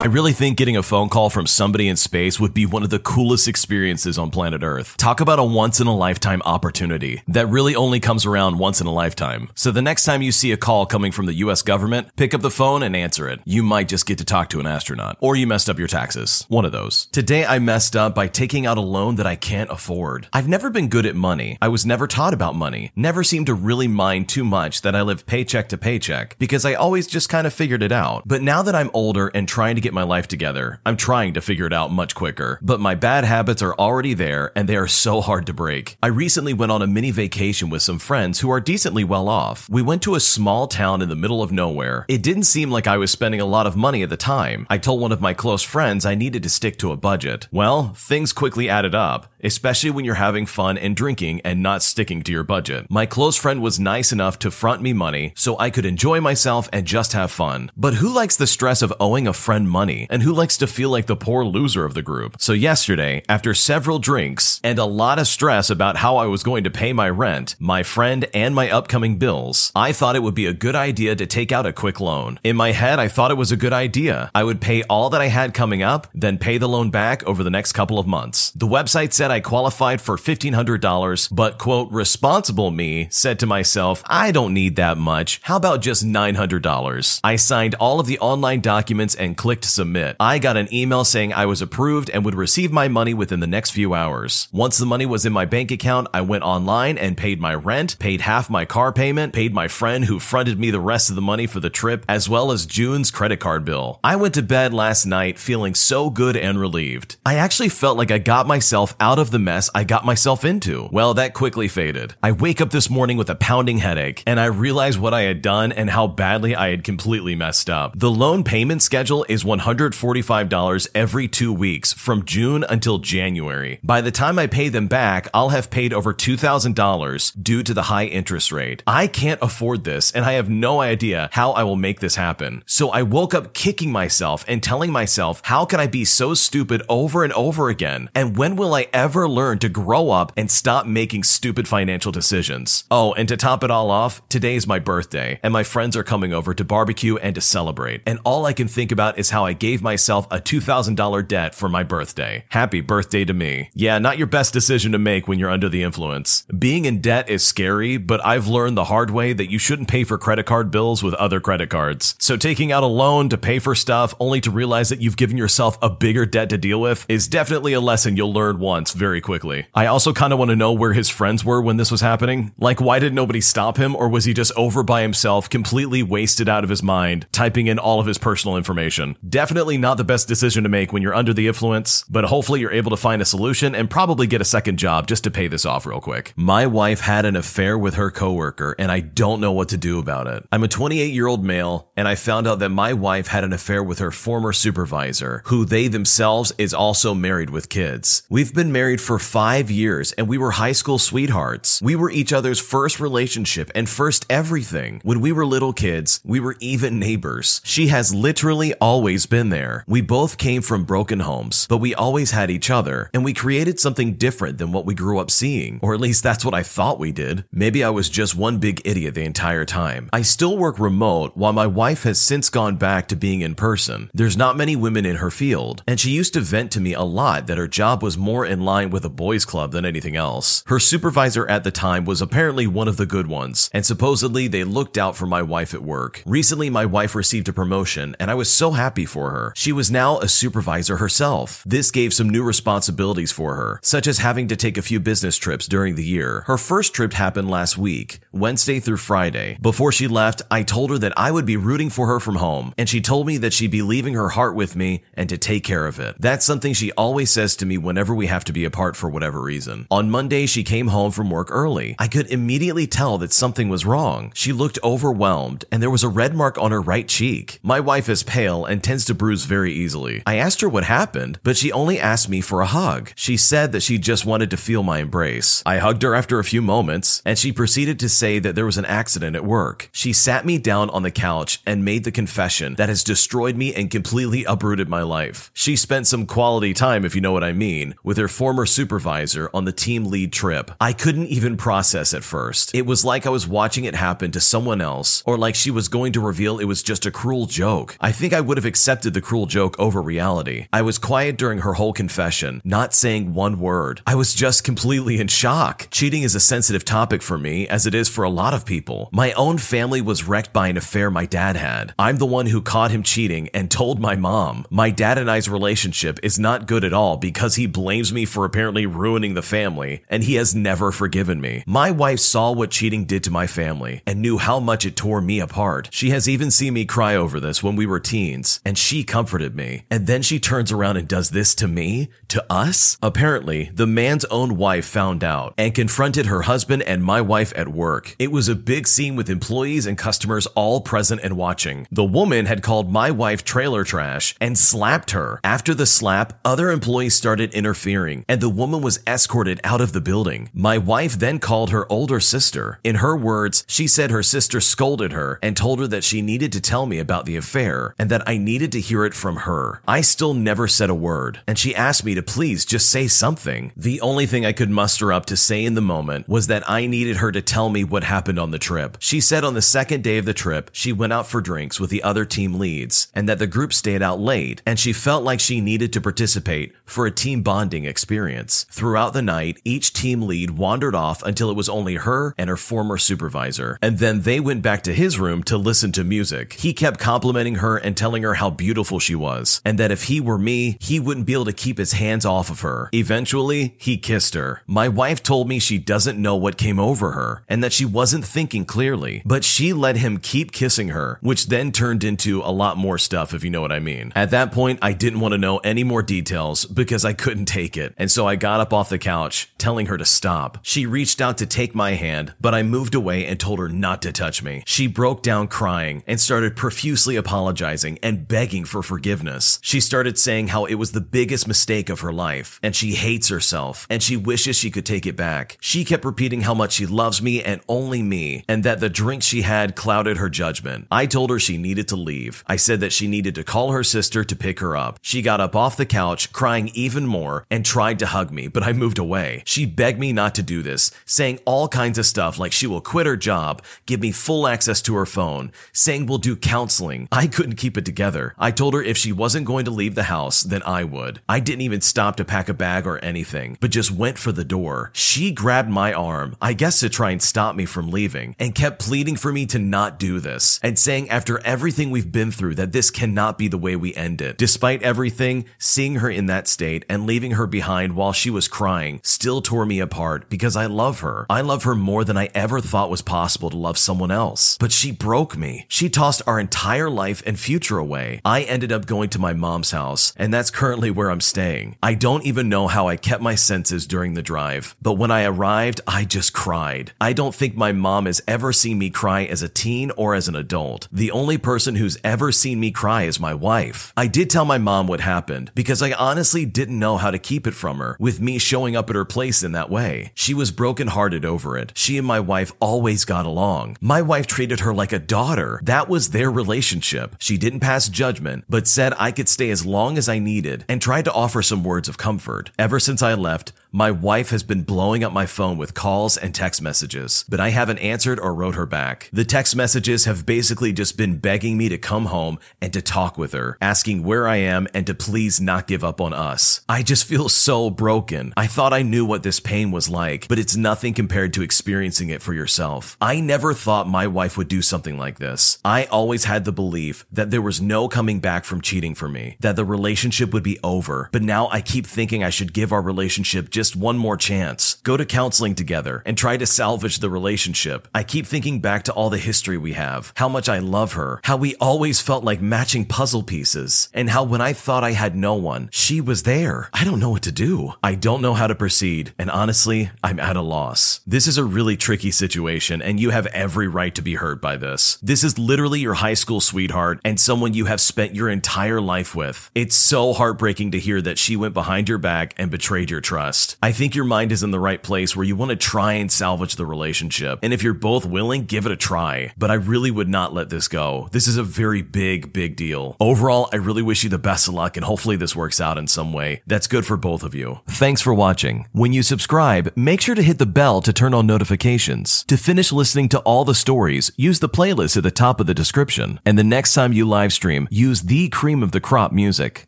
I 0.00 0.06
really 0.06 0.32
think 0.32 0.58
getting 0.58 0.76
a 0.76 0.82
phone 0.82 1.08
call 1.08 1.30
from 1.30 1.46
somebody 1.46 1.86
in 1.88 1.96
space 1.96 2.40
would 2.40 2.52
be 2.52 2.66
one 2.66 2.82
of 2.82 2.90
the 2.90 2.98
coolest 2.98 3.46
experiences 3.46 4.18
on 4.18 4.30
planet 4.30 4.62
Earth. 4.64 4.96
Talk 4.96 5.20
about 5.20 5.38
a 5.38 5.44
once 5.44 5.80
in 5.80 5.86
a 5.86 5.96
lifetime 5.96 6.42
opportunity 6.44 7.22
that 7.28 7.48
really 7.48 7.76
only 7.76 8.00
comes 8.00 8.26
around 8.26 8.58
once 8.58 8.80
in 8.80 8.88
a 8.88 8.92
lifetime. 8.92 9.50
So 9.54 9.70
the 9.70 9.80
next 9.80 10.04
time 10.04 10.20
you 10.20 10.32
see 10.32 10.50
a 10.50 10.56
call 10.56 10.84
coming 10.84 11.12
from 11.12 11.26
the 11.26 11.34
US 11.34 11.62
government, 11.62 12.08
pick 12.16 12.34
up 12.34 12.42
the 12.42 12.50
phone 12.50 12.82
and 12.82 12.96
answer 12.96 13.28
it. 13.28 13.40
You 13.44 13.62
might 13.62 13.86
just 13.86 14.04
get 14.04 14.18
to 14.18 14.24
talk 14.24 14.50
to 14.50 14.60
an 14.60 14.66
astronaut, 14.66 15.16
or 15.20 15.36
you 15.36 15.46
messed 15.46 15.70
up 15.70 15.78
your 15.78 15.88
taxes. 15.88 16.44
One 16.48 16.64
of 16.64 16.72
those. 16.72 17.06
Today 17.06 17.46
I 17.46 17.60
messed 17.60 17.94
up 17.94 18.16
by 18.16 18.26
taking 18.26 18.66
out 18.66 18.76
a 18.76 18.82
loan 18.82 19.14
that 19.14 19.28
I 19.28 19.36
can't 19.36 19.70
afford. 19.70 20.26
I've 20.32 20.48
never 20.48 20.70
been 20.70 20.88
good 20.88 21.06
at 21.06 21.14
money. 21.14 21.56
I 21.62 21.68
was 21.68 21.86
never 21.86 22.08
taught 22.08 22.34
about 22.34 22.56
money. 22.56 22.90
Never 22.96 23.22
seemed 23.22 23.46
to 23.46 23.54
really 23.54 23.88
mind 23.88 24.28
too 24.28 24.44
much 24.44 24.82
that 24.82 24.96
I 24.96 25.02
live 25.02 25.24
paycheck 25.24 25.68
to 25.68 25.78
paycheck 25.78 26.36
because 26.40 26.64
I 26.64 26.74
always 26.74 27.06
just 27.06 27.28
kind 27.28 27.46
of 27.46 27.54
figured 27.54 27.82
it 27.82 27.92
out. 27.92 28.24
But 28.26 28.42
now 28.42 28.60
that 28.62 28.74
I'm 28.74 28.90
older 28.92 29.28
and 29.28 29.48
trying 29.48 29.76
to 29.76 29.83
get 29.84 29.94
my 29.94 30.02
life 30.02 30.26
together. 30.26 30.80
I'm 30.86 30.96
trying 30.96 31.34
to 31.34 31.40
figure 31.40 31.66
it 31.66 31.72
out 31.72 31.92
much 31.92 32.14
quicker, 32.14 32.58
but 32.62 32.80
my 32.80 32.94
bad 32.94 33.24
habits 33.24 33.62
are 33.62 33.74
already 33.74 34.14
there 34.14 34.50
and 34.56 34.68
they 34.68 34.76
are 34.76 34.88
so 34.88 35.20
hard 35.20 35.46
to 35.46 35.52
break. 35.52 35.96
I 36.02 36.06
recently 36.06 36.54
went 36.54 36.72
on 36.72 36.80
a 36.80 36.86
mini 36.86 37.10
vacation 37.10 37.68
with 37.68 37.82
some 37.82 37.98
friends 37.98 38.40
who 38.40 38.50
are 38.50 38.60
decently 38.60 39.04
well 39.04 39.28
off. 39.28 39.68
We 39.68 39.82
went 39.82 40.02
to 40.02 40.14
a 40.14 40.20
small 40.20 40.66
town 40.66 41.02
in 41.02 41.10
the 41.10 41.14
middle 41.14 41.42
of 41.42 41.52
nowhere. 41.52 42.06
It 42.08 42.22
didn't 42.22 42.44
seem 42.44 42.70
like 42.70 42.86
I 42.86 42.96
was 42.96 43.10
spending 43.10 43.42
a 43.42 43.46
lot 43.46 43.66
of 43.66 43.76
money 43.76 44.02
at 44.02 44.08
the 44.08 44.16
time. 44.16 44.66
I 44.70 44.78
told 44.78 45.02
one 45.02 45.12
of 45.12 45.20
my 45.20 45.34
close 45.34 45.62
friends 45.62 46.06
I 46.06 46.14
needed 46.14 46.42
to 46.44 46.48
stick 46.48 46.78
to 46.78 46.90
a 46.90 46.96
budget. 46.96 47.46
Well, 47.52 47.92
things 47.94 48.32
quickly 48.32 48.70
added 48.70 48.94
up, 48.94 49.33
especially 49.44 49.90
when 49.90 50.04
you're 50.04 50.14
having 50.14 50.46
fun 50.46 50.78
and 50.78 50.96
drinking 50.96 51.40
and 51.44 51.62
not 51.62 51.82
sticking 51.82 52.22
to 52.22 52.32
your 52.32 52.42
budget. 52.42 52.86
My 52.90 53.06
close 53.06 53.36
friend 53.36 53.62
was 53.62 53.78
nice 53.78 54.12
enough 54.12 54.38
to 54.40 54.50
front 54.50 54.82
me 54.82 54.92
money 54.92 55.32
so 55.36 55.58
I 55.58 55.70
could 55.70 55.84
enjoy 55.84 56.20
myself 56.20 56.68
and 56.72 56.86
just 56.86 57.12
have 57.12 57.30
fun. 57.30 57.70
But 57.76 57.94
who 57.94 58.08
likes 58.08 58.36
the 58.36 58.46
stress 58.46 58.82
of 58.82 58.92
owing 58.98 59.26
a 59.26 59.32
friend 59.32 59.68
money? 59.68 60.06
And 60.10 60.22
who 60.22 60.32
likes 60.32 60.56
to 60.58 60.66
feel 60.66 60.90
like 60.90 61.06
the 61.06 61.16
poor 61.16 61.44
loser 61.44 61.84
of 61.84 61.94
the 61.94 62.02
group? 62.02 62.36
So 62.38 62.52
yesterday, 62.52 63.22
after 63.28 63.54
several 63.54 63.98
drinks 63.98 64.60
and 64.64 64.78
a 64.78 64.84
lot 64.84 65.18
of 65.18 65.26
stress 65.26 65.70
about 65.70 65.96
how 65.96 66.16
I 66.16 66.26
was 66.26 66.42
going 66.42 66.64
to 66.64 66.70
pay 66.70 66.92
my 66.92 67.10
rent, 67.10 67.56
my 67.58 67.82
friend, 67.82 68.26
and 68.32 68.54
my 68.54 68.70
upcoming 68.70 69.18
bills, 69.18 69.70
I 69.74 69.92
thought 69.92 70.16
it 70.16 70.22
would 70.22 70.34
be 70.34 70.46
a 70.46 70.54
good 70.54 70.74
idea 70.74 71.14
to 71.16 71.26
take 71.26 71.52
out 71.52 71.66
a 71.66 71.72
quick 71.72 72.00
loan. 72.00 72.40
In 72.42 72.56
my 72.56 72.72
head, 72.72 72.98
I 72.98 73.08
thought 73.08 73.30
it 73.30 73.36
was 73.36 73.52
a 73.52 73.56
good 73.56 73.72
idea. 73.72 74.30
I 74.34 74.44
would 74.44 74.60
pay 74.60 74.82
all 74.84 75.10
that 75.10 75.20
I 75.20 75.28
had 75.28 75.54
coming 75.54 75.82
up, 75.82 76.06
then 76.14 76.38
pay 76.38 76.58
the 76.58 76.68
loan 76.68 76.90
back 76.90 77.22
over 77.24 77.42
the 77.42 77.50
next 77.50 77.72
couple 77.72 77.98
of 77.98 78.06
months. 78.06 78.50
The 78.52 78.66
website 78.66 79.12
said 79.12 79.33
I 79.34 79.40
qualified 79.40 80.00
for 80.00 80.16
$1,500, 80.16 81.28
but 81.34 81.58
quote, 81.58 81.90
responsible 81.90 82.70
me 82.70 83.08
said 83.10 83.40
to 83.40 83.46
myself, 83.46 84.00
I 84.06 84.30
don't 84.30 84.54
need 84.54 84.76
that 84.76 84.96
much. 84.96 85.40
How 85.42 85.56
about 85.56 85.82
just 85.82 86.06
$900? 86.06 87.20
I 87.24 87.34
signed 87.34 87.74
all 87.80 87.98
of 87.98 88.06
the 88.06 88.20
online 88.20 88.60
documents 88.60 89.16
and 89.16 89.36
clicked 89.36 89.64
submit. 89.64 90.14
I 90.20 90.38
got 90.38 90.56
an 90.56 90.72
email 90.72 91.04
saying 91.04 91.32
I 91.32 91.46
was 91.46 91.60
approved 91.60 92.10
and 92.10 92.24
would 92.24 92.36
receive 92.36 92.70
my 92.70 92.86
money 92.86 93.12
within 93.12 93.40
the 93.40 93.48
next 93.48 93.72
few 93.72 93.92
hours. 93.92 94.46
Once 94.52 94.78
the 94.78 94.86
money 94.86 95.04
was 95.04 95.26
in 95.26 95.32
my 95.32 95.46
bank 95.46 95.72
account, 95.72 96.06
I 96.14 96.20
went 96.20 96.44
online 96.44 96.96
and 96.96 97.16
paid 97.16 97.40
my 97.40 97.56
rent, 97.56 97.98
paid 97.98 98.20
half 98.20 98.48
my 98.48 98.64
car 98.64 98.92
payment, 98.92 99.32
paid 99.32 99.52
my 99.52 99.66
friend 99.66 100.04
who 100.04 100.20
fronted 100.20 100.60
me 100.60 100.70
the 100.70 100.78
rest 100.78 101.10
of 101.10 101.16
the 101.16 101.22
money 101.22 101.48
for 101.48 101.58
the 101.58 101.70
trip, 101.70 102.04
as 102.08 102.28
well 102.28 102.52
as 102.52 102.66
June's 102.66 103.10
credit 103.10 103.40
card 103.40 103.64
bill. 103.64 103.98
I 104.04 104.14
went 104.14 104.34
to 104.34 104.42
bed 104.42 104.72
last 104.72 105.06
night 105.06 105.40
feeling 105.40 105.74
so 105.74 106.08
good 106.08 106.36
and 106.36 106.60
relieved. 106.60 107.16
I 107.26 107.34
actually 107.34 107.70
felt 107.70 107.98
like 107.98 108.12
I 108.12 108.18
got 108.18 108.46
myself 108.46 108.94
out 109.00 109.18
of 109.18 109.23
the 109.30 109.38
mess 109.38 109.70
I 109.74 109.84
got 109.84 110.04
myself 110.04 110.44
into. 110.44 110.88
Well, 110.90 111.14
that 111.14 111.34
quickly 111.34 111.68
faded. 111.68 112.14
I 112.22 112.32
wake 112.32 112.60
up 112.60 112.70
this 112.70 112.90
morning 112.90 113.16
with 113.16 113.30
a 113.30 113.34
pounding 113.34 113.78
headache 113.78 114.22
and 114.26 114.40
I 114.40 114.46
realize 114.46 114.98
what 114.98 115.14
I 115.14 115.22
had 115.22 115.42
done 115.42 115.70
and 115.72 115.90
how 115.90 116.06
badly 116.06 116.56
I 116.56 116.70
had 116.70 116.84
completely 116.84 117.34
messed 117.34 117.70
up. 117.70 117.98
The 117.98 118.10
loan 118.10 118.44
payment 118.44 118.82
schedule 118.82 119.24
is 119.28 119.44
$145 119.44 120.88
every 120.94 121.28
two 121.28 121.52
weeks 121.52 121.92
from 121.92 122.24
June 122.24 122.64
until 122.68 122.98
January. 122.98 123.78
By 123.82 124.00
the 124.00 124.10
time 124.10 124.38
I 124.38 124.46
pay 124.46 124.68
them 124.68 124.88
back, 124.88 125.28
I'll 125.32 125.50
have 125.50 125.70
paid 125.70 125.92
over 125.92 126.12
$2,000 126.12 127.42
due 127.42 127.62
to 127.62 127.74
the 127.74 127.82
high 127.82 128.06
interest 128.06 128.50
rate. 128.50 128.82
I 128.86 129.06
can't 129.06 129.42
afford 129.42 129.84
this 129.84 130.10
and 130.10 130.24
I 130.24 130.32
have 130.32 130.50
no 130.50 130.80
idea 130.80 131.28
how 131.32 131.52
I 131.52 131.62
will 131.62 131.76
make 131.76 132.00
this 132.00 132.16
happen. 132.16 132.62
So 132.66 132.90
I 132.90 133.02
woke 133.02 133.34
up 133.34 133.54
kicking 133.54 133.92
myself 133.92 134.44
and 134.48 134.62
telling 134.62 134.90
myself, 134.90 135.40
how 135.44 135.64
can 135.64 135.78
I 135.80 135.86
be 135.86 136.04
so 136.04 136.34
stupid 136.34 136.82
over 136.88 137.22
and 137.22 137.32
over 137.34 137.68
again? 137.68 138.10
And 138.14 138.36
when 138.36 138.56
will 138.56 138.74
I 138.74 138.88
ever 138.92 139.13
learn 139.22 139.60
to 139.60 139.68
grow 139.68 140.10
up 140.10 140.32
and 140.36 140.50
stop 140.50 140.86
making 140.86 141.22
stupid 141.22 141.68
financial 141.68 142.10
decisions? 142.10 142.84
Oh, 142.90 143.12
and 143.14 143.28
to 143.28 143.36
top 143.36 143.62
it 143.62 143.70
all 143.70 143.90
off, 143.90 144.28
today 144.28 144.56
is 144.56 144.66
my 144.66 144.80
birthday 144.80 145.38
and 145.42 145.52
my 145.52 145.62
friends 145.62 145.96
are 145.96 146.02
coming 146.02 146.32
over 146.32 146.52
to 146.54 146.64
barbecue 146.64 147.16
and 147.16 147.34
to 147.36 147.40
celebrate. 147.40 148.02
And 148.04 148.18
all 148.24 148.46
I 148.46 148.52
can 148.52 148.66
think 148.66 148.90
about 148.90 149.18
is 149.18 149.30
how 149.30 149.44
I 149.44 149.52
gave 149.52 149.82
myself 149.82 150.26
a 150.30 150.40
$2,000 150.40 151.28
debt 151.28 151.54
for 151.54 151.68
my 151.68 151.84
birthday. 151.84 152.44
Happy 152.48 152.80
birthday 152.80 153.24
to 153.24 153.32
me. 153.32 153.70
Yeah, 153.74 153.98
not 154.00 154.18
your 154.18 154.26
best 154.26 154.52
decision 154.52 154.90
to 154.92 154.98
make 154.98 155.28
when 155.28 155.38
you're 155.38 155.50
under 155.50 155.68
the 155.68 155.82
influence. 155.82 156.42
Being 156.58 156.84
in 156.84 157.00
debt 157.00 157.28
is 157.28 157.44
scary, 157.44 157.96
but 157.96 158.24
I've 158.26 158.48
learned 158.48 158.76
the 158.76 158.84
hard 158.84 159.10
way 159.10 159.32
that 159.32 159.50
you 159.50 159.58
shouldn't 159.58 159.88
pay 159.88 160.02
for 160.02 160.18
credit 160.18 160.46
card 160.46 160.70
bills 160.70 161.02
with 161.02 161.14
other 161.14 161.38
credit 161.38 161.70
cards. 161.70 162.16
So 162.18 162.36
taking 162.36 162.72
out 162.72 162.82
a 162.82 162.86
loan 162.86 163.28
to 163.28 163.38
pay 163.38 163.58
for 163.58 163.74
stuff 163.74 164.14
only 164.18 164.40
to 164.40 164.50
realize 164.50 164.88
that 164.88 165.00
you've 165.00 165.16
given 165.16 165.36
yourself 165.36 165.78
a 165.82 165.90
bigger 165.90 166.26
debt 166.26 166.48
to 166.50 166.58
deal 166.58 166.80
with 166.80 167.04
is 167.08 167.28
definitely 167.28 167.74
a 167.74 167.80
lesson 167.80 168.16
you'll 168.16 168.32
learn 168.32 168.58
once 168.58 168.93
very 168.94 169.20
quickly. 169.20 169.66
I 169.74 169.86
also 169.86 170.12
kind 170.12 170.32
of 170.32 170.38
want 170.38 170.50
to 170.50 170.56
know 170.56 170.72
where 170.72 170.92
his 170.92 171.10
friends 171.10 171.44
were 171.44 171.60
when 171.60 171.76
this 171.76 171.90
was 171.90 172.00
happening. 172.00 172.52
Like, 172.58 172.80
why 172.80 172.98
did 172.98 173.12
nobody 173.12 173.40
stop 173.40 173.76
him, 173.76 173.94
or 173.94 174.08
was 174.08 174.24
he 174.24 174.34
just 174.34 174.52
over 174.56 174.82
by 174.82 175.02
himself, 175.02 175.50
completely 175.50 176.02
wasted 176.02 176.48
out 176.48 176.64
of 176.64 176.70
his 176.70 176.82
mind, 176.82 177.26
typing 177.32 177.66
in 177.66 177.78
all 177.78 178.00
of 178.00 178.06
his 178.06 178.18
personal 178.18 178.56
information? 178.56 179.16
Definitely 179.28 179.78
not 179.78 179.96
the 179.96 180.04
best 180.04 180.28
decision 180.28 180.62
to 180.62 180.68
make 180.68 180.92
when 180.92 181.02
you're 181.02 181.14
under 181.14 181.34
the 181.34 181.48
influence, 181.48 182.04
but 182.08 182.24
hopefully 182.24 182.60
you're 182.60 182.72
able 182.72 182.90
to 182.90 182.96
find 182.96 183.20
a 183.20 183.24
solution 183.24 183.74
and 183.74 183.90
probably 183.90 184.26
get 184.26 184.40
a 184.40 184.44
second 184.44 184.78
job 184.78 185.06
just 185.06 185.24
to 185.24 185.30
pay 185.30 185.48
this 185.48 185.66
off 185.66 185.86
real 185.86 186.00
quick. 186.00 186.32
My 186.36 186.66
wife 186.66 187.00
had 187.00 187.24
an 187.24 187.36
affair 187.36 187.76
with 187.76 187.94
her 187.94 188.10
coworker, 188.10 188.74
and 188.78 188.90
I 188.90 189.00
don't 189.00 189.40
know 189.40 189.52
what 189.52 189.68
to 189.70 189.76
do 189.76 189.98
about 189.98 190.26
it. 190.26 190.46
I'm 190.52 190.64
a 190.64 190.68
28 190.68 191.12
year 191.12 191.26
old 191.26 191.44
male, 191.44 191.90
and 191.96 192.06
I 192.06 192.14
found 192.14 192.46
out 192.46 192.58
that 192.60 192.68
my 192.70 192.92
wife 192.92 193.28
had 193.28 193.44
an 193.44 193.52
affair 193.52 193.82
with 193.82 193.98
her 193.98 194.10
former 194.10 194.52
supervisor, 194.52 195.42
who 195.46 195.64
they 195.64 195.88
themselves 195.88 196.52
is 196.58 196.74
also 196.74 197.14
married 197.14 197.50
with 197.50 197.68
kids. 197.68 198.22
We've 198.28 198.54
been 198.54 198.72
married 198.72 198.83
for 198.84 199.18
five 199.18 199.70
years, 199.70 200.12
and 200.12 200.28
we 200.28 200.36
were 200.36 200.50
high 200.50 200.72
school 200.72 200.98
sweethearts. 200.98 201.80
We 201.80 201.96
were 201.96 202.10
each 202.10 202.32
other's 202.32 202.60
first 202.60 203.00
relationship 203.00 203.70
and 203.74 203.88
first 203.88 204.26
everything. 204.28 205.00
When 205.02 205.20
we 205.20 205.32
were 205.32 205.46
little 205.46 205.72
kids, 205.72 206.20
we 206.22 206.38
were 206.38 206.56
even 206.60 206.98
neighbors. 206.98 207.62
She 207.64 207.86
has 207.88 208.14
literally 208.14 208.74
always 208.74 209.24
been 209.24 209.48
there. 209.48 209.84
We 209.88 210.02
both 210.02 210.36
came 210.36 210.60
from 210.60 210.84
broken 210.84 211.20
homes, 211.20 211.66
but 211.66 211.78
we 211.78 211.94
always 211.94 212.32
had 212.32 212.50
each 212.50 212.68
other, 212.68 213.08
and 213.14 213.24
we 213.24 213.32
created 213.32 213.80
something 213.80 214.14
different 214.14 214.58
than 214.58 214.72
what 214.72 214.84
we 214.84 214.94
grew 214.94 215.18
up 215.18 215.30
seeing. 215.30 215.78
Or 215.80 215.94
at 215.94 216.00
least 216.00 216.22
that's 216.22 216.44
what 216.44 216.52
I 216.52 216.62
thought 216.62 216.98
we 216.98 217.10
did. 217.10 217.44
Maybe 217.50 217.82
I 217.82 217.88
was 217.90 218.10
just 218.10 218.36
one 218.36 218.58
big 218.58 218.82
idiot 218.84 219.14
the 219.14 219.24
entire 219.24 219.64
time. 219.64 220.10
I 220.12 220.20
still 220.20 220.58
work 220.58 220.78
remote 220.78 221.32
while 221.36 221.54
my 221.54 221.66
wife 221.66 222.02
has 222.02 222.20
since 222.20 222.50
gone 222.50 222.76
back 222.76 223.08
to 223.08 223.16
being 223.16 223.40
in 223.40 223.54
person. 223.54 224.10
There's 224.12 224.36
not 224.36 224.58
many 224.58 224.76
women 224.76 225.06
in 225.06 225.16
her 225.16 225.30
field, 225.30 225.82
and 225.86 225.98
she 225.98 226.10
used 226.10 226.34
to 226.34 226.40
vent 226.40 226.70
to 226.72 226.80
me 226.80 226.92
a 226.92 227.02
lot 227.02 227.46
that 227.46 227.56
her 227.56 227.68
job 227.68 228.02
was 228.02 228.18
more 228.18 228.44
in 228.44 228.60
line 228.60 228.73
with 228.82 229.04
a 229.04 229.08
boys 229.08 229.44
club 229.44 229.72
than 229.72 229.84
anything 229.84 230.16
else. 230.16 230.64
Her 230.66 230.80
supervisor 230.80 231.48
at 231.48 231.62
the 231.62 231.70
time 231.70 232.04
was 232.04 232.20
apparently 232.20 232.66
one 232.66 232.88
of 232.88 232.96
the 232.96 233.06
good 233.06 233.26
ones, 233.26 233.70
and 233.72 233.86
supposedly 233.86 234.48
they 234.48 234.64
looked 234.64 234.98
out 234.98 235.16
for 235.16 235.26
my 235.26 235.42
wife 235.42 235.74
at 235.74 235.82
work. 235.82 236.22
Recently, 236.26 236.70
my 236.70 236.84
wife 236.84 237.14
received 237.14 237.48
a 237.48 237.52
promotion, 237.52 238.16
and 238.18 238.30
I 238.30 238.34
was 238.34 238.50
so 238.50 238.72
happy 238.72 239.04
for 239.04 239.30
her. 239.30 239.52
She 239.54 239.72
was 239.72 239.90
now 239.90 240.18
a 240.18 240.28
supervisor 240.28 240.96
herself. 240.96 241.62
This 241.64 241.90
gave 241.90 242.12
some 242.12 242.28
new 242.28 242.42
responsibilities 242.42 243.30
for 243.30 243.54
her, 243.54 243.78
such 243.82 244.06
as 244.06 244.18
having 244.18 244.48
to 244.48 244.56
take 244.56 244.76
a 244.76 244.82
few 244.82 244.98
business 244.98 245.36
trips 245.36 245.68
during 245.68 245.94
the 245.94 246.04
year. 246.04 246.42
Her 246.46 246.58
first 246.58 246.94
trip 246.94 247.12
happened 247.12 247.50
last 247.50 247.78
week, 247.78 248.20
Wednesday 248.32 248.80
through 248.80 248.96
Friday. 248.96 249.58
Before 249.60 249.92
she 249.92 250.08
left, 250.08 250.42
I 250.50 250.62
told 250.64 250.90
her 250.90 250.98
that 250.98 251.16
I 251.16 251.30
would 251.30 251.46
be 251.46 251.56
rooting 251.56 251.90
for 251.90 252.06
her 252.08 252.18
from 252.18 252.36
home, 252.36 252.74
and 252.76 252.88
she 252.88 253.00
told 253.00 253.26
me 253.26 253.36
that 253.38 253.52
she'd 253.52 253.70
be 253.70 253.82
leaving 253.82 254.14
her 254.14 254.30
heart 254.30 254.54
with 254.54 254.74
me 254.74 255.04
and 255.14 255.28
to 255.28 255.38
take 255.38 255.64
care 255.64 255.86
of 255.86 256.00
it. 256.00 256.16
That's 256.18 256.44
something 256.44 256.72
she 256.72 256.92
always 256.92 257.30
says 257.30 257.56
to 257.56 257.66
me 257.66 257.78
whenever 257.78 258.14
we 258.14 258.26
have 258.26 258.44
to 258.44 258.52
be 258.52 258.63
apart 258.64 258.96
for 258.96 259.08
whatever 259.08 259.40
reason. 259.40 259.86
On 259.90 260.10
Monday, 260.10 260.46
she 260.46 260.62
came 260.62 260.88
home 260.88 261.10
from 261.10 261.30
work 261.30 261.48
early. 261.50 261.96
I 261.98 262.08
could 262.08 262.26
immediately 262.28 262.86
tell 262.86 263.18
that 263.18 263.32
something 263.32 263.68
was 263.68 263.86
wrong. 263.86 264.32
She 264.34 264.52
looked 264.52 264.78
overwhelmed, 264.82 265.64
and 265.70 265.82
there 265.82 265.90
was 265.90 266.04
a 266.04 266.08
red 266.08 266.34
mark 266.34 266.58
on 266.58 266.70
her 266.70 266.80
right 266.80 267.08
cheek. 267.08 267.58
My 267.62 267.80
wife 267.80 268.08
is 268.08 268.22
pale 268.22 268.64
and 268.64 268.82
tends 268.82 269.04
to 269.06 269.14
bruise 269.14 269.44
very 269.44 269.72
easily. 269.72 270.22
I 270.26 270.36
asked 270.36 270.60
her 270.60 270.68
what 270.68 270.84
happened, 270.84 271.38
but 271.42 271.56
she 271.56 271.72
only 271.72 271.98
asked 271.98 272.28
me 272.28 272.40
for 272.40 272.60
a 272.60 272.66
hug. 272.66 273.10
She 273.16 273.36
said 273.36 273.72
that 273.72 273.82
she 273.82 273.98
just 273.98 274.24
wanted 274.24 274.50
to 274.50 274.56
feel 274.56 274.82
my 274.82 274.98
embrace. 274.98 275.62
I 275.66 275.78
hugged 275.78 276.02
her 276.02 276.14
after 276.14 276.38
a 276.38 276.44
few 276.44 276.62
moments, 276.62 277.22
and 277.24 277.38
she 277.38 277.52
proceeded 277.52 277.98
to 278.00 278.08
say 278.08 278.38
that 278.38 278.54
there 278.54 278.66
was 278.66 278.78
an 278.78 278.84
accident 278.84 279.34
at 279.34 279.44
work. 279.44 279.88
She 279.92 280.12
sat 280.12 280.46
me 280.46 280.58
down 280.58 280.90
on 280.90 281.02
the 281.02 281.10
couch 281.10 281.60
and 281.66 281.84
made 281.84 282.04
the 282.04 282.12
confession 282.12 282.74
that 282.76 282.88
has 282.88 283.02
destroyed 283.02 283.56
me 283.56 283.74
and 283.74 283.90
completely 283.90 284.44
uprooted 284.44 284.88
my 284.88 285.02
life. 285.02 285.50
She 285.54 285.74
spent 285.74 286.06
some 286.06 286.26
quality 286.26 286.74
time, 286.74 287.04
if 287.04 287.14
you 287.14 287.20
know 287.20 287.32
what 287.32 287.42
I 287.42 287.52
mean, 287.52 287.94
with 288.04 288.16
her 288.18 288.28
former 288.28 288.53
supervisor 288.64 289.50
on 289.52 289.64
the 289.64 289.72
team 289.72 290.04
lead 290.04 290.32
trip. 290.32 290.70
I 290.80 290.92
couldn't 290.92 291.26
even 291.26 291.56
process 291.56 292.14
at 292.14 292.22
first. 292.22 292.74
It 292.74 292.86
was 292.86 293.04
like 293.04 293.26
I 293.26 293.30
was 293.30 293.48
watching 293.48 293.84
it 293.84 293.96
happen 293.96 294.30
to 294.30 294.40
someone 294.40 294.80
else, 294.80 295.22
or 295.26 295.36
like 295.36 295.56
she 295.56 295.72
was 295.72 295.88
going 295.88 296.12
to 296.12 296.20
reveal 296.20 296.60
it 296.60 296.66
was 296.66 296.82
just 296.82 297.06
a 297.06 297.10
cruel 297.10 297.46
joke. 297.46 297.96
I 298.00 298.12
think 298.12 298.32
I 298.32 298.40
would 298.40 298.56
have 298.56 298.64
accepted 298.64 299.14
the 299.14 299.20
cruel 299.20 299.46
joke 299.46 299.78
over 299.78 300.00
reality. 300.00 300.68
I 300.72 300.82
was 300.82 300.98
quiet 300.98 301.36
during 301.36 301.58
her 301.58 301.74
whole 301.74 301.92
confession, 301.92 302.62
not 302.64 302.94
saying 302.94 303.34
one 303.34 303.58
word. 303.58 304.00
I 304.06 304.14
was 304.14 304.32
just 304.32 304.62
completely 304.62 305.18
in 305.18 305.28
shock. 305.28 305.88
Cheating 305.90 306.22
is 306.22 306.34
a 306.34 306.40
sensitive 306.40 306.84
topic 306.84 307.22
for 307.22 307.36
me, 307.36 307.66
as 307.68 307.86
it 307.86 307.94
is 307.94 308.08
for 308.08 308.22
a 308.22 308.30
lot 308.30 308.54
of 308.54 308.64
people. 308.64 309.08
My 309.12 309.32
own 309.32 309.58
family 309.58 310.00
was 310.00 310.28
wrecked 310.28 310.52
by 310.52 310.68
an 310.68 310.76
affair 310.76 311.10
my 311.10 311.26
dad 311.26 311.56
had. 311.56 311.94
I'm 311.98 312.18
the 312.18 312.26
one 312.26 312.46
who 312.46 312.62
caught 312.62 312.90
him 312.90 313.02
cheating 313.02 313.48
and 313.54 313.70
told 313.70 314.00
my 314.00 314.16
mom. 314.16 314.66
My 314.70 314.90
dad 314.90 315.18
and 315.18 315.30
I's 315.30 315.48
relationship 315.48 316.20
is 316.22 316.38
not 316.38 316.66
good 316.66 316.84
at 316.84 316.92
all 316.92 317.16
because 317.16 317.56
he 317.56 317.66
blames 317.66 318.12
me 318.12 318.24
for 318.24 318.43
apparently 318.44 318.86
ruining 318.86 319.34
the 319.34 319.42
family, 319.42 320.04
and 320.08 320.24
he 320.24 320.34
has 320.34 320.54
never 320.54 320.92
forgiven 320.92 321.40
me. 321.40 321.64
My 321.66 321.90
wife 321.90 322.20
saw 322.20 322.52
what 322.52 322.70
cheating 322.70 323.04
did 323.04 323.24
to 323.24 323.30
my 323.30 323.46
family 323.46 324.02
and 324.06 324.20
knew 324.20 324.38
how 324.38 324.60
much 324.60 324.84
it 324.84 324.96
tore 324.96 325.20
me 325.20 325.40
apart. 325.40 325.88
She 325.92 326.10
has 326.10 326.28
even 326.28 326.50
seen 326.50 326.74
me 326.74 326.84
cry 326.84 327.16
over 327.16 327.40
this 327.40 327.62
when 327.62 327.76
we 327.76 327.86
were 327.86 328.00
teens, 328.00 328.60
and 328.64 328.76
she 328.76 329.04
comforted 329.04 329.54
me. 329.54 329.84
And 329.90 330.06
then 330.06 330.22
she 330.22 330.38
turns 330.38 330.72
around 330.72 330.96
and 330.96 331.08
does 331.08 331.30
this 331.30 331.54
to 331.56 331.68
me? 331.68 332.08
To 332.28 332.44
us? 332.50 332.98
Apparently, 333.02 333.70
the 333.72 333.86
man's 333.86 334.24
own 334.26 334.56
wife 334.56 334.86
found 334.86 335.22
out 335.22 335.54
and 335.56 335.74
confronted 335.74 336.26
her 336.26 336.42
husband 336.42 336.82
and 336.82 337.02
my 337.02 337.20
wife 337.20 337.52
at 337.56 337.68
work. 337.68 338.16
It 338.18 338.32
was 338.32 338.48
a 338.48 338.54
big 338.54 338.86
scene 338.86 339.16
with 339.16 339.30
employees 339.30 339.86
and 339.86 339.96
customers 339.96 340.46
all 340.48 340.80
present 340.80 341.20
and 341.22 341.36
watching. 341.36 341.86
The 341.90 342.04
woman 342.04 342.46
had 342.46 342.62
called 342.62 342.90
my 342.90 343.10
wife 343.10 343.44
trailer 343.44 343.84
trash 343.84 344.34
and 344.40 344.58
slapped 344.58 345.12
her. 345.12 345.40
After 345.44 345.74
the 345.74 345.86
slap, 345.86 346.40
other 346.44 346.70
employees 346.70 347.14
started 347.14 347.54
interfering, 347.54 348.24
and 348.28 348.33
the 348.40 348.48
woman 348.48 348.80
was 348.80 349.00
escorted 349.06 349.60
out 349.64 349.80
of 349.80 349.92
the 349.92 350.00
building. 350.00 350.50
My 350.52 350.78
wife 350.78 351.18
then 351.18 351.38
called 351.38 351.70
her 351.70 351.90
older 351.90 352.20
sister. 352.20 352.80
In 352.84 352.96
her 352.96 353.16
words, 353.16 353.64
she 353.66 353.86
said 353.86 354.10
her 354.10 354.22
sister 354.22 354.60
scolded 354.60 355.12
her 355.12 355.38
and 355.42 355.56
told 355.56 355.80
her 355.80 355.86
that 355.88 356.04
she 356.04 356.22
needed 356.22 356.52
to 356.52 356.60
tell 356.60 356.86
me 356.86 356.98
about 356.98 357.26
the 357.26 357.36
affair 357.36 357.94
and 357.98 358.10
that 358.10 358.26
I 358.28 358.36
needed 358.38 358.72
to 358.72 358.80
hear 358.80 359.04
it 359.04 359.14
from 359.14 359.36
her. 359.36 359.80
I 359.86 360.00
still 360.00 360.34
never 360.34 360.66
said 360.66 360.90
a 360.90 360.94
word, 360.94 361.40
and 361.46 361.58
she 361.58 361.74
asked 361.74 362.04
me 362.04 362.14
to 362.14 362.22
please 362.22 362.64
just 362.64 362.90
say 362.90 363.08
something. 363.08 363.72
The 363.76 364.00
only 364.00 364.26
thing 364.26 364.44
I 364.44 364.52
could 364.52 364.70
muster 364.70 365.12
up 365.12 365.26
to 365.26 365.36
say 365.36 365.64
in 365.64 365.74
the 365.74 365.80
moment 365.80 366.28
was 366.28 366.46
that 366.46 366.68
I 366.68 366.86
needed 366.86 367.18
her 367.18 367.30
to 367.32 367.42
tell 367.42 367.68
me 367.68 367.84
what 367.84 368.04
happened 368.04 368.38
on 368.38 368.50
the 368.50 368.58
trip. 368.58 368.96
She 369.00 369.20
said 369.20 369.44
on 369.44 369.54
the 369.54 369.62
second 369.62 370.02
day 370.02 370.18
of 370.18 370.24
the 370.24 370.34
trip, 370.34 370.70
she 370.72 370.92
went 370.92 371.12
out 371.12 371.26
for 371.26 371.40
drinks 371.40 371.78
with 371.78 371.90
the 371.90 372.02
other 372.02 372.24
team 372.24 372.58
leads 372.58 373.08
and 373.14 373.28
that 373.28 373.38
the 373.38 373.46
group 373.46 373.72
stayed 373.72 374.02
out 374.02 374.20
late, 374.20 374.62
and 374.66 374.78
she 374.78 374.92
felt 374.92 375.24
like 375.24 375.40
she 375.40 375.60
needed 375.60 375.92
to 375.92 376.00
participate 376.00 376.74
for 376.84 377.06
a 377.06 377.10
team 377.10 377.42
bonding 377.42 377.84
experience. 377.84 378.23
Experience. 378.24 378.64
Throughout 378.70 379.12
the 379.12 379.22
night, 379.22 379.60
each 379.64 379.92
team 379.92 380.22
lead 380.22 380.52
wandered 380.52 380.94
off 380.94 381.22
until 381.22 381.50
it 381.50 381.56
was 381.56 381.68
only 381.68 381.96
her 381.96 382.34
and 382.38 382.48
her 382.48 382.56
former 382.56 382.96
supervisor. 382.96 383.78
And 383.82 383.98
then 383.98 384.22
they 384.22 384.40
went 384.40 384.62
back 384.62 384.82
to 384.84 384.94
his 384.94 385.18
room 385.18 385.42
to 385.44 385.58
listen 385.58 385.92
to 385.92 386.04
music. 386.04 386.54
He 386.54 386.72
kept 386.72 386.98
complimenting 386.98 387.56
her 387.56 387.76
and 387.76 387.96
telling 387.96 388.22
her 388.22 388.34
how 388.34 388.50
beautiful 388.50 388.98
she 388.98 389.14
was, 389.14 389.60
and 389.64 389.78
that 389.78 389.90
if 389.90 390.04
he 390.04 390.20
were 390.20 390.38
me, 390.38 390.78
he 390.80 390.98
wouldn't 390.98 391.26
be 391.26 391.34
able 391.34 391.44
to 391.44 391.52
keep 391.52 391.78
his 391.78 391.92
hands 391.92 392.24
off 392.24 392.50
of 392.50 392.60
her. 392.60 392.88
Eventually, 392.92 393.74
he 393.78 393.96
kissed 393.96 394.34
her. 394.34 394.62
My 394.66 394.88
wife 394.88 395.22
told 395.22 395.48
me 395.48 395.58
she 395.58 395.78
doesn't 395.78 396.20
know 396.20 396.36
what 396.36 396.56
came 396.56 396.80
over 396.80 397.12
her 397.12 397.44
and 397.48 397.62
that 397.62 397.72
she 397.72 397.84
wasn't 397.84 398.24
thinking 398.24 398.64
clearly, 398.64 399.22
but 399.24 399.44
she 399.44 399.72
let 399.72 399.96
him 399.96 400.18
keep 400.18 400.50
kissing 400.52 400.88
her, 400.88 401.18
which 401.20 401.48
then 401.48 401.72
turned 401.72 402.04
into 402.04 402.40
a 402.40 402.52
lot 402.52 402.76
more 402.76 402.98
stuff, 402.98 403.34
if 403.34 403.44
you 403.44 403.50
know 403.50 403.60
what 403.60 403.72
I 403.72 403.80
mean. 403.80 404.12
At 404.16 404.30
that 404.30 404.52
point, 404.52 404.78
I 404.80 404.92
didn't 404.92 405.20
want 405.20 405.32
to 405.32 405.38
know 405.38 405.58
any 405.58 405.84
more 405.84 406.02
details 406.02 406.64
because 406.64 407.04
I 407.04 407.12
couldn't 407.12 407.46
take 407.46 407.76
it, 407.76 407.94
and 408.04 408.10
so 408.10 408.28
I 408.28 408.36
got 408.36 408.60
up 408.60 408.74
off 408.74 408.90
the 408.90 408.98
couch, 408.98 409.50
telling 409.56 409.86
her 409.86 409.96
to 409.96 410.04
stop. 410.04 410.58
She 410.60 410.84
reached 410.84 411.22
out 411.22 411.38
to 411.38 411.46
take 411.46 411.74
my 411.74 411.92
hand, 411.92 412.34
but 412.38 412.54
I 412.54 412.62
moved 412.62 412.94
away 412.94 413.24
and 413.24 413.40
told 413.40 413.58
her 413.58 413.70
not 413.70 414.02
to 414.02 414.12
touch 414.12 414.42
me. 414.42 414.62
She 414.66 414.86
broke 414.86 415.22
down 415.22 415.48
crying 415.48 416.02
and 416.06 416.20
started 416.20 416.54
profusely 416.54 417.16
apologizing 417.16 417.98
and 418.02 418.28
begging 418.28 418.66
for 418.66 418.82
forgiveness. 418.82 419.58
She 419.62 419.80
started 419.80 420.18
saying 420.18 420.48
how 420.48 420.66
it 420.66 420.74
was 420.74 420.92
the 420.92 421.00
biggest 421.00 421.48
mistake 421.48 421.88
of 421.88 422.00
her 422.00 422.12
life, 422.12 422.60
and 422.62 422.76
she 422.76 422.92
hates 422.92 423.28
herself, 423.28 423.86
and 423.88 424.02
she 424.02 424.18
wishes 424.18 424.54
she 424.54 424.70
could 424.70 424.84
take 424.84 425.06
it 425.06 425.16
back. 425.16 425.56
She 425.62 425.82
kept 425.82 426.04
repeating 426.04 426.42
how 426.42 426.52
much 426.52 426.72
she 426.72 426.84
loves 426.84 427.22
me 427.22 427.42
and 427.42 427.62
only 427.70 428.02
me, 428.02 428.44
and 428.46 428.64
that 428.64 428.80
the 428.80 428.90
drink 428.90 429.22
she 429.22 429.40
had 429.40 429.76
clouded 429.76 430.18
her 430.18 430.28
judgment. 430.28 430.88
I 430.90 431.06
told 431.06 431.30
her 431.30 431.38
she 431.38 431.56
needed 431.56 431.88
to 431.88 431.96
leave. 431.96 432.44
I 432.46 432.56
said 432.56 432.80
that 432.80 432.92
she 432.92 433.06
needed 433.06 433.34
to 433.36 433.44
call 433.44 433.72
her 433.72 433.82
sister 433.82 434.24
to 434.24 434.36
pick 434.36 434.60
her 434.60 434.76
up. 434.76 434.98
She 435.00 435.22
got 435.22 435.40
up 435.40 435.56
off 435.56 435.78
the 435.78 435.86
couch, 435.86 436.34
crying 436.34 436.70
even 436.74 437.06
more, 437.06 437.46
and 437.50 437.64
tried 437.64 437.93
to 437.98 438.06
hug 438.06 438.30
me, 438.30 438.48
but 438.48 438.62
I 438.62 438.72
moved 438.72 438.98
away. 438.98 439.42
She 439.46 439.66
begged 439.66 439.98
me 439.98 440.12
not 440.12 440.34
to 440.36 440.42
do 440.42 440.62
this, 440.62 440.90
saying 441.04 441.40
all 441.44 441.68
kinds 441.68 441.98
of 441.98 442.06
stuff 442.06 442.38
like 442.38 442.52
she 442.52 442.66
will 442.66 442.80
quit 442.80 443.06
her 443.06 443.16
job, 443.16 443.62
give 443.86 444.00
me 444.00 444.12
full 444.12 444.46
access 444.46 444.80
to 444.82 444.94
her 444.94 445.06
phone, 445.06 445.52
saying 445.72 446.06
we'll 446.06 446.18
do 446.18 446.36
counseling. 446.36 447.08
I 447.12 447.26
couldn't 447.26 447.56
keep 447.56 447.76
it 447.76 447.84
together. 447.84 448.34
I 448.38 448.50
told 448.50 448.74
her 448.74 448.82
if 448.82 448.96
she 448.96 449.12
wasn't 449.12 449.46
going 449.46 449.64
to 449.66 449.70
leave 449.70 449.94
the 449.94 450.04
house, 450.04 450.42
then 450.42 450.62
I 450.62 450.84
would. 450.84 451.20
I 451.28 451.40
didn't 451.40 451.62
even 451.62 451.80
stop 451.80 452.16
to 452.16 452.24
pack 452.24 452.48
a 452.48 452.54
bag 452.54 452.86
or 452.86 452.98
anything, 452.98 453.58
but 453.60 453.70
just 453.70 453.90
went 453.90 454.18
for 454.18 454.32
the 454.32 454.44
door. 454.44 454.90
She 454.94 455.32
grabbed 455.32 455.70
my 455.70 455.92
arm, 455.92 456.36
I 456.40 456.52
guess 456.52 456.80
to 456.80 456.88
try 456.88 457.10
and 457.10 457.22
stop 457.22 457.56
me 457.56 457.66
from 457.66 457.90
leaving, 457.90 458.36
and 458.38 458.54
kept 458.54 458.78
pleading 458.78 459.16
for 459.16 459.32
me 459.32 459.46
to 459.46 459.58
not 459.58 459.98
do 459.98 460.20
this, 460.20 460.60
and 460.62 460.78
saying 460.78 461.10
after 461.10 461.38
everything 461.44 461.90
we've 461.90 462.12
been 462.12 462.30
through 462.30 462.54
that 462.54 462.72
this 462.72 462.90
cannot 462.90 463.38
be 463.38 463.48
the 463.48 463.58
way 463.58 463.76
we 463.76 463.94
end 463.94 464.20
it. 464.20 464.38
Despite 464.38 464.82
everything, 464.82 465.44
seeing 465.58 465.96
her 465.96 466.10
in 466.10 466.26
that 466.26 466.48
state 466.48 466.84
and 466.88 467.06
leaving 467.06 467.32
her 467.32 467.46
behind 467.46 467.83
while 467.92 468.12
she 468.12 468.30
was 468.30 468.48
crying 468.48 469.00
still 469.02 469.40
tore 469.40 469.66
me 469.66 469.80
apart 469.80 470.28
because 470.28 470.56
I 470.56 470.66
love 470.66 471.00
her. 471.00 471.26
I 471.30 471.40
love 471.40 471.64
her 471.64 471.74
more 471.74 472.04
than 472.04 472.16
I 472.16 472.30
ever 472.34 472.60
thought 472.60 472.90
was 472.90 473.02
possible 473.02 473.50
to 473.50 473.56
love 473.56 473.78
someone 473.78 474.10
else. 474.10 474.56
But 474.58 474.72
she 474.72 474.90
broke 474.90 475.36
me. 475.36 475.66
She 475.68 475.88
tossed 475.88 476.22
our 476.26 476.40
entire 476.40 476.90
life 476.90 477.22
and 477.26 477.38
future 477.38 477.78
away. 477.78 478.20
I 478.24 478.42
ended 478.42 478.72
up 478.72 478.86
going 478.86 479.10
to 479.10 479.18
my 479.18 479.32
mom's 479.32 479.70
house, 479.70 480.12
and 480.16 480.32
that's 480.32 480.50
currently 480.50 480.90
where 480.90 481.10
I'm 481.10 481.20
staying. 481.20 481.76
I 481.82 481.94
don't 481.94 482.24
even 482.24 482.48
know 482.48 482.68
how 482.68 482.88
I 482.88 482.96
kept 482.96 483.22
my 483.22 483.34
senses 483.34 483.86
during 483.86 484.14
the 484.14 484.22
drive, 484.22 484.76
but 484.82 484.94
when 484.94 485.10
I 485.10 485.24
arrived, 485.24 485.80
I 485.86 486.04
just 486.04 486.32
cried. 486.32 486.92
I 487.00 487.12
don't 487.12 487.34
think 487.34 487.56
my 487.56 487.72
mom 487.72 488.06
has 488.06 488.22
ever 488.26 488.52
seen 488.52 488.78
me 488.78 488.90
cry 488.90 489.24
as 489.24 489.42
a 489.42 489.48
teen 489.48 489.90
or 489.92 490.14
as 490.14 490.28
an 490.28 490.36
adult. 490.36 490.88
The 490.90 491.10
only 491.10 491.38
person 491.38 491.76
who's 491.76 491.98
ever 492.04 492.32
seen 492.32 492.60
me 492.60 492.70
cry 492.70 493.02
is 493.02 493.20
my 493.20 493.34
wife. 493.34 493.92
I 493.96 494.06
did 494.06 494.30
tell 494.30 494.44
my 494.44 494.58
mom 494.58 494.86
what 494.86 495.00
happened 495.00 495.50
because 495.54 495.82
I 495.82 495.92
honestly 495.92 496.44
didn't 496.46 496.78
know 496.78 496.96
how 496.96 497.10
to 497.10 497.18
keep 497.18 497.46
it 497.46 497.54
from 497.54 497.73
her 497.78 497.96
with 497.98 498.20
me 498.20 498.38
showing 498.38 498.76
up 498.76 498.90
at 498.90 498.96
her 498.96 499.04
place 499.04 499.42
in 499.42 499.52
that 499.52 499.70
way. 499.70 500.12
She 500.14 500.34
was 500.34 500.50
brokenhearted 500.50 501.24
over 501.24 501.56
it. 501.56 501.72
She 501.74 501.98
and 501.98 502.06
my 502.06 502.20
wife 502.20 502.52
always 502.60 503.04
got 503.04 503.26
along. 503.26 503.76
My 503.80 504.02
wife 504.02 504.26
treated 504.26 504.60
her 504.60 504.74
like 504.74 504.92
a 504.92 504.98
daughter. 504.98 505.60
That 505.62 505.88
was 505.88 506.10
their 506.10 506.30
relationship. 506.30 507.16
She 507.18 507.36
didn't 507.36 507.60
pass 507.60 507.88
judgment, 507.88 508.44
but 508.48 508.66
said 508.66 508.94
I 508.98 509.12
could 509.12 509.28
stay 509.28 509.50
as 509.50 509.66
long 509.66 509.98
as 509.98 510.08
I 510.08 510.18
needed 510.18 510.64
and 510.68 510.80
tried 510.80 511.04
to 511.06 511.12
offer 511.12 511.42
some 511.42 511.64
words 511.64 511.88
of 511.88 511.98
comfort. 511.98 512.50
Ever 512.58 512.80
since 512.80 513.02
I 513.02 513.14
left, 513.14 513.52
my 513.74 513.90
wife 513.90 514.30
has 514.30 514.44
been 514.44 514.62
blowing 514.62 515.02
up 515.02 515.12
my 515.12 515.26
phone 515.26 515.58
with 515.58 515.74
calls 515.74 516.16
and 516.16 516.32
text 516.32 516.62
messages, 516.62 517.24
but 517.28 517.40
I 517.40 517.48
haven't 517.48 517.78
answered 517.78 518.20
or 518.20 518.32
wrote 518.32 518.54
her 518.54 518.66
back. 518.66 519.10
The 519.12 519.24
text 519.24 519.56
messages 519.56 520.04
have 520.04 520.24
basically 520.24 520.72
just 520.72 520.96
been 520.96 521.16
begging 521.16 521.58
me 521.58 521.68
to 521.70 521.76
come 521.76 522.04
home 522.04 522.38
and 522.62 522.72
to 522.72 522.80
talk 522.80 523.18
with 523.18 523.32
her, 523.32 523.58
asking 523.60 524.04
where 524.04 524.28
I 524.28 524.36
am 524.36 524.68
and 524.72 524.86
to 524.86 524.94
please 524.94 525.40
not 525.40 525.66
give 525.66 525.82
up 525.82 526.00
on 526.00 526.12
us. 526.12 526.60
I 526.68 526.84
just 526.84 527.04
feel 527.04 527.28
so 527.28 527.68
broken. 527.68 528.32
I 528.36 528.46
thought 528.46 528.72
I 528.72 528.82
knew 528.82 529.04
what 529.04 529.24
this 529.24 529.40
pain 529.40 529.72
was 529.72 529.88
like, 529.88 530.28
but 530.28 530.38
it's 530.38 530.54
nothing 530.54 530.94
compared 530.94 531.32
to 531.32 531.42
experiencing 531.42 532.10
it 532.10 532.22
for 532.22 532.32
yourself. 532.32 532.96
I 533.00 533.18
never 533.18 533.52
thought 533.52 533.88
my 533.88 534.06
wife 534.06 534.36
would 534.36 534.46
do 534.46 534.62
something 534.62 534.96
like 534.96 535.18
this. 535.18 535.58
I 535.64 535.86
always 535.86 536.26
had 536.26 536.44
the 536.44 536.52
belief 536.52 537.06
that 537.10 537.32
there 537.32 537.42
was 537.42 537.60
no 537.60 537.88
coming 537.88 538.20
back 538.20 538.44
from 538.44 538.60
cheating 538.60 538.94
for 538.94 539.08
me, 539.08 539.36
that 539.40 539.56
the 539.56 539.64
relationship 539.64 540.32
would 540.32 540.44
be 540.44 540.60
over, 540.62 541.08
but 541.10 541.22
now 541.22 541.48
I 541.50 541.60
keep 541.60 541.88
thinking 541.88 542.22
I 542.22 542.30
should 542.30 542.52
give 542.52 542.72
our 542.72 542.80
relationship 542.80 543.50
just 543.50 543.63
one 543.72 543.96
more 543.96 544.16
chance. 544.16 544.76
Go 544.82 544.96
to 544.96 545.04
counseling 545.04 545.54
together 545.54 546.02
and 546.04 546.18
try 546.18 546.36
to 546.36 546.46
salvage 546.46 546.98
the 546.98 547.08
relationship. 547.08 547.88
I 547.94 548.02
keep 548.02 548.26
thinking 548.26 548.60
back 548.60 548.82
to 548.84 548.92
all 548.92 549.10
the 549.10 549.18
history 549.18 549.56
we 549.56 549.72
have, 549.72 550.12
how 550.16 550.28
much 550.28 550.48
I 550.48 550.58
love 550.58 550.94
her, 550.94 551.20
how 551.24 551.36
we 551.36 551.54
always 551.56 552.00
felt 552.00 552.24
like 552.24 552.40
matching 552.40 552.84
puzzle 552.84 553.22
pieces, 553.22 553.88
and 553.94 554.10
how 554.10 554.24
when 554.24 554.40
I 554.40 554.52
thought 554.52 554.84
I 554.84 554.92
had 554.92 555.16
no 555.16 555.34
one, 555.34 555.68
she 555.72 556.00
was 556.00 556.24
there. 556.24 556.68
I 556.72 556.84
don't 556.84 557.00
know 557.00 557.10
what 557.10 557.22
to 557.22 557.32
do. 557.32 557.74
I 557.82 557.94
don't 557.94 558.22
know 558.22 558.34
how 558.34 558.46
to 558.46 558.54
proceed, 558.54 559.14
and 559.18 559.30
honestly, 559.30 559.90
I'm 560.02 560.20
at 560.20 560.36
a 560.36 560.42
loss. 560.42 561.00
This 561.06 561.26
is 561.26 561.38
a 561.38 561.44
really 561.44 561.76
tricky 561.76 562.10
situation, 562.10 562.82
and 562.82 563.00
you 563.00 563.10
have 563.10 563.26
every 563.26 563.68
right 563.68 563.94
to 563.94 564.02
be 564.02 564.14
hurt 564.16 564.40
by 564.40 564.56
this. 564.56 564.98
This 565.02 565.24
is 565.24 565.38
literally 565.38 565.80
your 565.80 565.94
high 565.94 566.14
school 566.14 566.40
sweetheart 566.40 567.00
and 567.04 567.20
someone 567.20 567.54
you 567.54 567.66
have 567.66 567.80
spent 567.80 568.14
your 568.14 568.28
entire 568.28 568.80
life 568.80 569.14
with. 569.14 569.50
It's 569.54 569.76
so 569.76 570.12
heartbreaking 570.12 570.72
to 570.72 570.78
hear 570.78 571.00
that 571.02 571.18
she 571.18 571.36
went 571.36 571.54
behind 571.54 571.88
your 571.88 571.98
back 571.98 572.34
and 572.36 572.50
betrayed 572.50 572.90
your 572.90 573.00
trust. 573.00 573.53
I 573.62 573.72
think 573.72 573.94
your 573.94 574.04
mind 574.04 574.32
is 574.32 574.42
in 574.42 574.50
the 574.50 574.60
right 574.60 574.82
place 574.82 575.16
where 575.16 575.24
you 575.24 575.36
want 575.36 575.50
to 575.50 575.56
try 575.56 575.94
and 575.94 576.10
salvage 576.10 576.56
the 576.56 576.66
relationship. 576.66 577.38
And 577.42 577.52
if 577.52 577.62
you're 577.62 577.74
both 577.74 578.04
willing, 578.04 578.44
give 578.44 578.66
it 578.66 578.72
a 578.72 578.76
try. 578.76 579.32
But 579.36 579.50
I 579.50 579.54
really 579.54 579.90
would 579.90 580.08
not 580.08 580.34
let 580.34 580.50
this 580.50 580.68
go. 580.68 581.08
This 581.12 581.26
is 581.26 581.36
a 581.36 581.42
very 581.42 581.82
big, 581.82 582.32
big 582.32 582.56
deal. 582.56 582.96
Overall, 583.00 583.48
I 583.52 583.56
really 583.56 583.82
wish 583.82 584.04
you 584.04 584.10
the 584.10 584.18
best 584.18 584.48
of 584.48 584.54
luck 584.54 584.76
and 584.76 584.84
hopefully 584.84 585.16
this 585.16 585.36
works 585.36 585.60
out 585.60 585.78
in 585.78 585.86
some 585.86 586.12
way. 586.12 586.42
That's 586.46 586.66
good 586.66 586.86
for 586.86 586.96
both 586.96 587.22
of 587.22 587.34
you. 587.34 587.60
Thanks 587.66 588.00
for 588.00 588.14
watching. 588.14 588.66
When 588.72 588.92
you 588.92 589.02
subscribe, 589.02 589.72
make 589.76 590.00
sure 590.00 590.14
to 590.14 590.22
hit 590.22 590.38
the 590.38 590.46
bell 590.46 590.80
to 590.82 590.92
turn 590.92 591.14
on 591.14 591.26
notifications. 591.26 592.24
To 592.24 592.36
finish 592.36 592.72
listening 592.72 593.08
to 593.10 593.20
all 593.20 593.44
the 593.44 593.54
stories, 593.54 594.10
use 594.16 594.40
the 594.40 594.48
playlist 594.48 594.96
at 594.96 595.02
the 595.02 595.10
top 595.10 595.40
of 595.40 595.46
the 595.46 595.54
description. 595.54 596.20
And 596.24 596.38
the 596.38 596.44
next 596.44 596.74
time 596.74 596.92
you 596.92 597.06
live 597.06 597.32
stream, 597.32 597.68
use 597.70 598.02
the 598.02 598.28
cream 598.28 598.62
of 598.62 598.72
the 598.72 598.80
crop 598.80 599.12
music. 599.12 599.64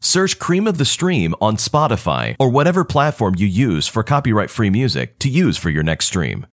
Search 0.00 0.38
Cream 0.38 0.66
of 0.66 0.78
the 0.78 0.84
Stream 0.84 1.34
on 1.40 1.56
Spotify 1.56 2.36
or 2.38 2.48
whatever 2.48 2.84
platform 2.84 3.34
you 3.36 3.46
use 3.66 3.88
for 3.88 4.02
copyright 4.02 4.50
free 4.50 4.70
music 4.70 5.18
to 5.18 5.28
use 5.28 5.56
for 5.56 5.70
your 5.70 5.82
next 5.82 6.06
stream. 6.06 6.44